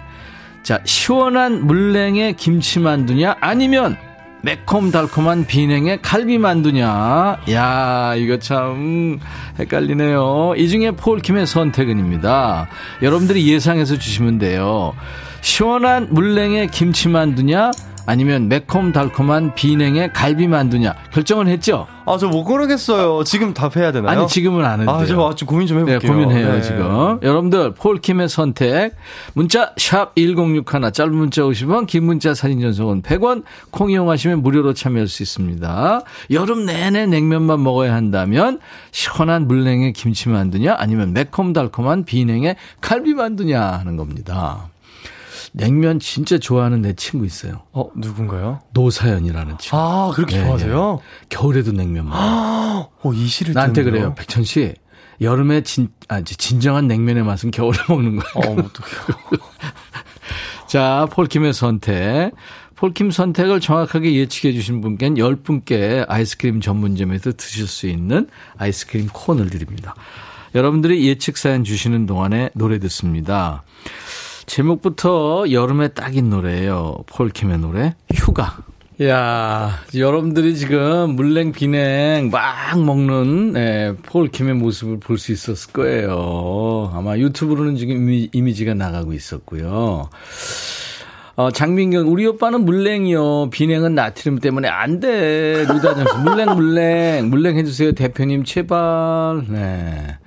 [0.64, 3.38] 자, 시원한 물냉의 김치만두냐?
[3.40, 3.96] 아니면
[4.42, 7.40] 매콤달콤한 비냉의 갈비 만두냐?
[7.52, 9.20] 야, 이거 참
[9.60, 10.54] 헷갈리네요.
[10.56, 12.68] 이 중에 폴킴의 선택은입니다.
[13.02, 14.94] 여러분들이 예상해서 주시면 돼요.
[15.42, 17.72] 시원한 물냉의 김치 만두냐?
[18.10, 20.96] 아니면 매콤달콤한 비냉의 갈비 만두냐?
[21.14, 21.86] 결정은 했죠?
[22.08, 23.24] 아, 저 못 고르겠어요.
[23.24, 24.10] 지금 답해야 되나요?
[24.22, 25.08] 아니, 지금은 안 해도 아, 돼요.
[25.08, 26.12] 저 아주 고민 좀 네, 해볼게요.
[26.12, 26.62] 고민해요, 네.
[26.64, 27.20] 지금.
[27.22, 28.96] 여러분들, 폴킴의 선택.
[29.34, 35.08] 문자, 샵 1061, 짧은 문자 50원, 긴 문자 사진 전송은 100원, 콩 이용하시면 무료로 참여할
[35.08, 36.02] 수 있습니다.
[36.32, 38.60] 여름 내내 냉면만 먹어야 한다면,
[38.90, 44.70] 시원한 물냉의 김치 만두냐, 아니면 매콤달콤한 비냉의 갈비 만두냐 하는 겁니다.
[45.54, 47.64] 냉면 진짜 좋아하는 내 친구 있어요.
[47.72, 48.60] 어, 누군가요?
[48.74, 49.78] 노사연이라는 친구.
[49.78, 51.00] 아, 그렇게 예, 좋아하세요?
[51.30, 52.92] 겨울에도 냉면 먹어.
[53.02, 54.02] 어, 이 시를 나한테 듣는데요.
[54.02, 54.16] 그래요.
[54.16, 54.74] 백천 씨.
[55.22, 58.32] 여름에 진, 아, 진정한 냉면의 맛은 겨울에 먹는 거야.
[58.36, 59.02] 어, 어떡해요.
[60.68, 62.32] 자, 폴킴의 선택.
[62.76, 69.96] 폴킴 선택을 정확하게 예측해 주신 분께는 10분께 아이스크림 전문점에서 드실 수 있는 아이스크림 콘을 드립니다.
[70.56, 73.64] 여러분들이 예측 사연 주시는 동안에 노래 듣습니다.
[74.50, 77.04] 제목부터 여름에 딱인 노래예요.
[77.06, 78.58] 폴킴의 노래 휴가.
[79.04, 86.92] 야, 여러분들이 지금 물냉 비냉 막 먹는 예, 폴킴의 모습을 볼 수 있었을 거예요.
[86.94, 90.10] 아마 유튜브로는 지금 이미, 이미지가 나가고 있었고요.
[91.36, 93.52] 어, 장민경, 우리 오빠는 물냉이요.
[93.52, 95.64] 비냉은 나트륨 때문에 안 돼.
[95.70, 97.30] 루다정 씨, 물냉, 물냉.
[97.30, 97.94] 물냉 해주세요.
[97.94, 99.46] 대표님, 제발.
[99.48, 100.18] 네.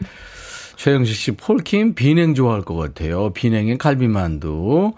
[0.82, 3.30] 최영식 씨, 폴킴 비냉 좋아할 것 같아요.
[3.30, 4.94] 비냉에 갈비만두.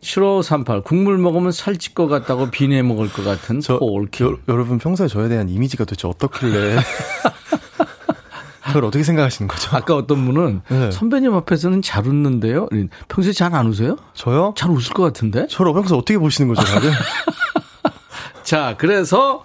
[0.00, 4.26] 7538, 국물 먹으면 살찔 것 같다고 비냉 먹을 것 같은 폴킴.
[4.26, 6.78] 여, 여러분 평소에 저에 대한 이미지가 도대체 어떻길래
[8.66, 9.76] 그걸 어떻게 생각하시는 거죠?
[9.76, 10.90] 아까 어떤 분은 네.
[10.90, 12.68] 선배님 앞에서는 잘 웃는데요.
[13.06, 13.98] 평소에 잘 안 웃어요?
[14.14, 14.54] 저요?
[14.56, 15.46] 잘 웃을 것 같은데?
[15.46, 16.90] 저를 평소 어떻게 보시는 거죠, 다들?
[18.42, 19.44] 자, 그래서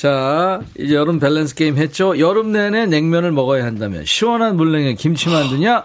[0.00, 2.18] 자, 이제 여름 밸런스 게임 했죠.
[2.18, 5.84] 여름 내내 냉면을 먹어야 한다면 시원한 물냉에 김치 만두냐,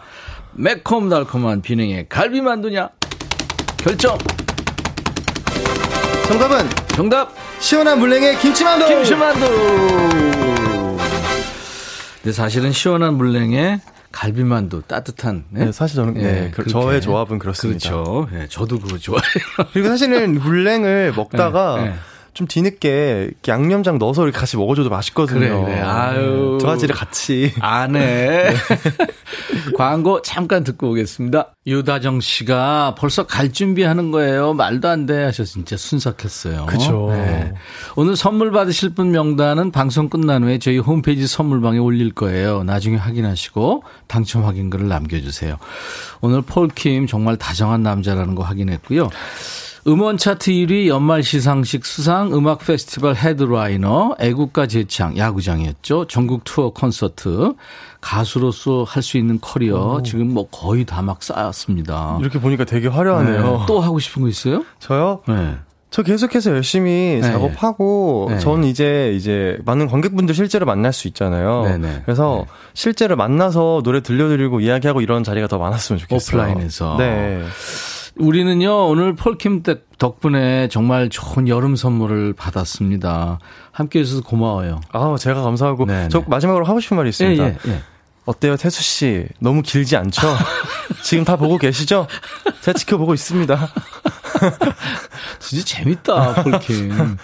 [0.53, 2.87] 매콤달콤한 비냉에 갈비 만두냐.
[3.75, 4.17] 결정.
[6.29, 6.59] 정답은
[6.95, 7.33] 정답.
[7.59, 8.87] 시원한 물냉에 김치만두.
[8.87, 9.45] 김치만두.
[12.23, 13.81] 근데 사실은 시원한 물냉에
[14.13, 15.43] 갈비만두 따뜻한.
[15.49, 16.71] 네, 사실 저는 네, 그- 그렇게.
[16.71, 17.89] 저의 조합은 그렇습니다.
[17.89, 18.29] 그렇죠.
[18.31, 19.23] 네, 저도 그거 좋아해요.
[19.73, 21.95] 그리고 사실은 물냉을 먹다가 네, 네.
[22.35, 25.39] 좀 뒤늦게 양념장 넣어서 이렇게 같이 먹어줘도 맛있거든요.
[25.39, 25.79] 그래, 그래.
[25.79, 26.57] 아유.
[26.59, 27.53] 두 가지를 같이.
[27.61, 28.53] 안 해.
[29.77, 31.55] 광고 잠깐 듣고 오겠습니다.
[31.65, 34.53] 유다정 씨가 벌써 갈 준비하는 거예요.
[34.53, 35.23] 말도 안 돼.
[35.23, 36.65] 하셔서 진짜 순삭했어요.
[36.65, 37.07] 그죠.
[37.11, 37.53] 네.
[37.95, 42.63] 오늘 선물 받으실 분 명단은 방송 끝난 후에 저희 홈페이지 선물방에 올릴 거예요.
[42.63, 45.57] 나중에 확인하시고 당첨 확인글을 남겨주세요.
[46.19, 49.09] 오늘 폴킴 정말 다정한 남자라는 거 확인했고요.
[49.87, 56.07] 음원 차트 1위 연말 시상식 수상 음악 페스티벌 헤드라이너 애국가 제창 야구장이었죠.
[56.07, 57.53] 전국 투어 콘서트
[58.01, 62.17] 가수로서 할 수 있는 커리어 지금 뭐 거의 다 막 쌓았습니다.
[62.19, 63.57] 이렇게 보니까 되게 화려하네요.
[63.59, 63.65] 네.
[63.67, 64.63] 또 하고 싶은 거 있어요?
[64.79, 65.21] 저요?
[65.27, 65.55] 네.
[65.91, 67.21] 저 계속해서 열심히 네.
[67.21, 68.39] 작업하고 네.
[68.39, 71.61] 전 이제 이제 많은 관객분들 실제로 만날 수 있잖아요.
[71.63, 72.01] 네네.
[72.05, 72.51] 그래서 네.
[72.73, 76.41] 실제로 만나서 노래 들려드리고 이야기하고 이런 자리가 더 많았으면 좋겠어요.
[76.41, 76.95] 오프라인에서.
[76.97, 77.43] 네.
[78.17, 83.39] 우리는요, 오늘 폴킴 덕- 덕분에 정말 좋은 여름 선물을 받았습니다.
[83.71, 84.79] 함께 해주셔서 고마워요.
[84.91, 86.25] 아, 제가 감사하고 네, 저 네.
[86.27, 87.45] 마지막으로 하고 싶은 말이 예, 있습니다.
[87.45, 87.79] 예, 예.
[88.25, 89.27] 어때요, 태수 씨?
[89.39, 90.21] 너무 길지 않죠?
[91.03, 92.07] 지금 다 보고 계시죠?
[92.61, 93.69] 제가 지켜보고 있습니다.
[95.39, 97.17] 진짜 재밌다, 폴킴.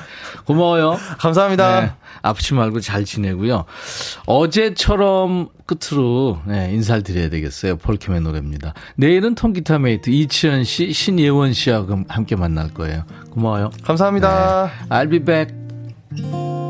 [0.46, 0.98] 고마워요.
[1.18, 1.82] 감사합니다.
[1.82, 1.92] 네,
[2.22, 3.66] 아프지 말고 잘 지내고요.
[4.28, 7.78] 어제처럼 끝으로 네, 인사를 드려야 되겠어요.
[7.78, 8.74] 폴킴의 노래입니다.
[8.96, 13.04] 내일은 통기타 mate 이치현 씨, 신예원 씨하고 함께 만날 거예요.
[13.32, 13.72] 고마워요.
[13.84, 14.72] 감사합니다.
[14.90, 16.61] I'll be back.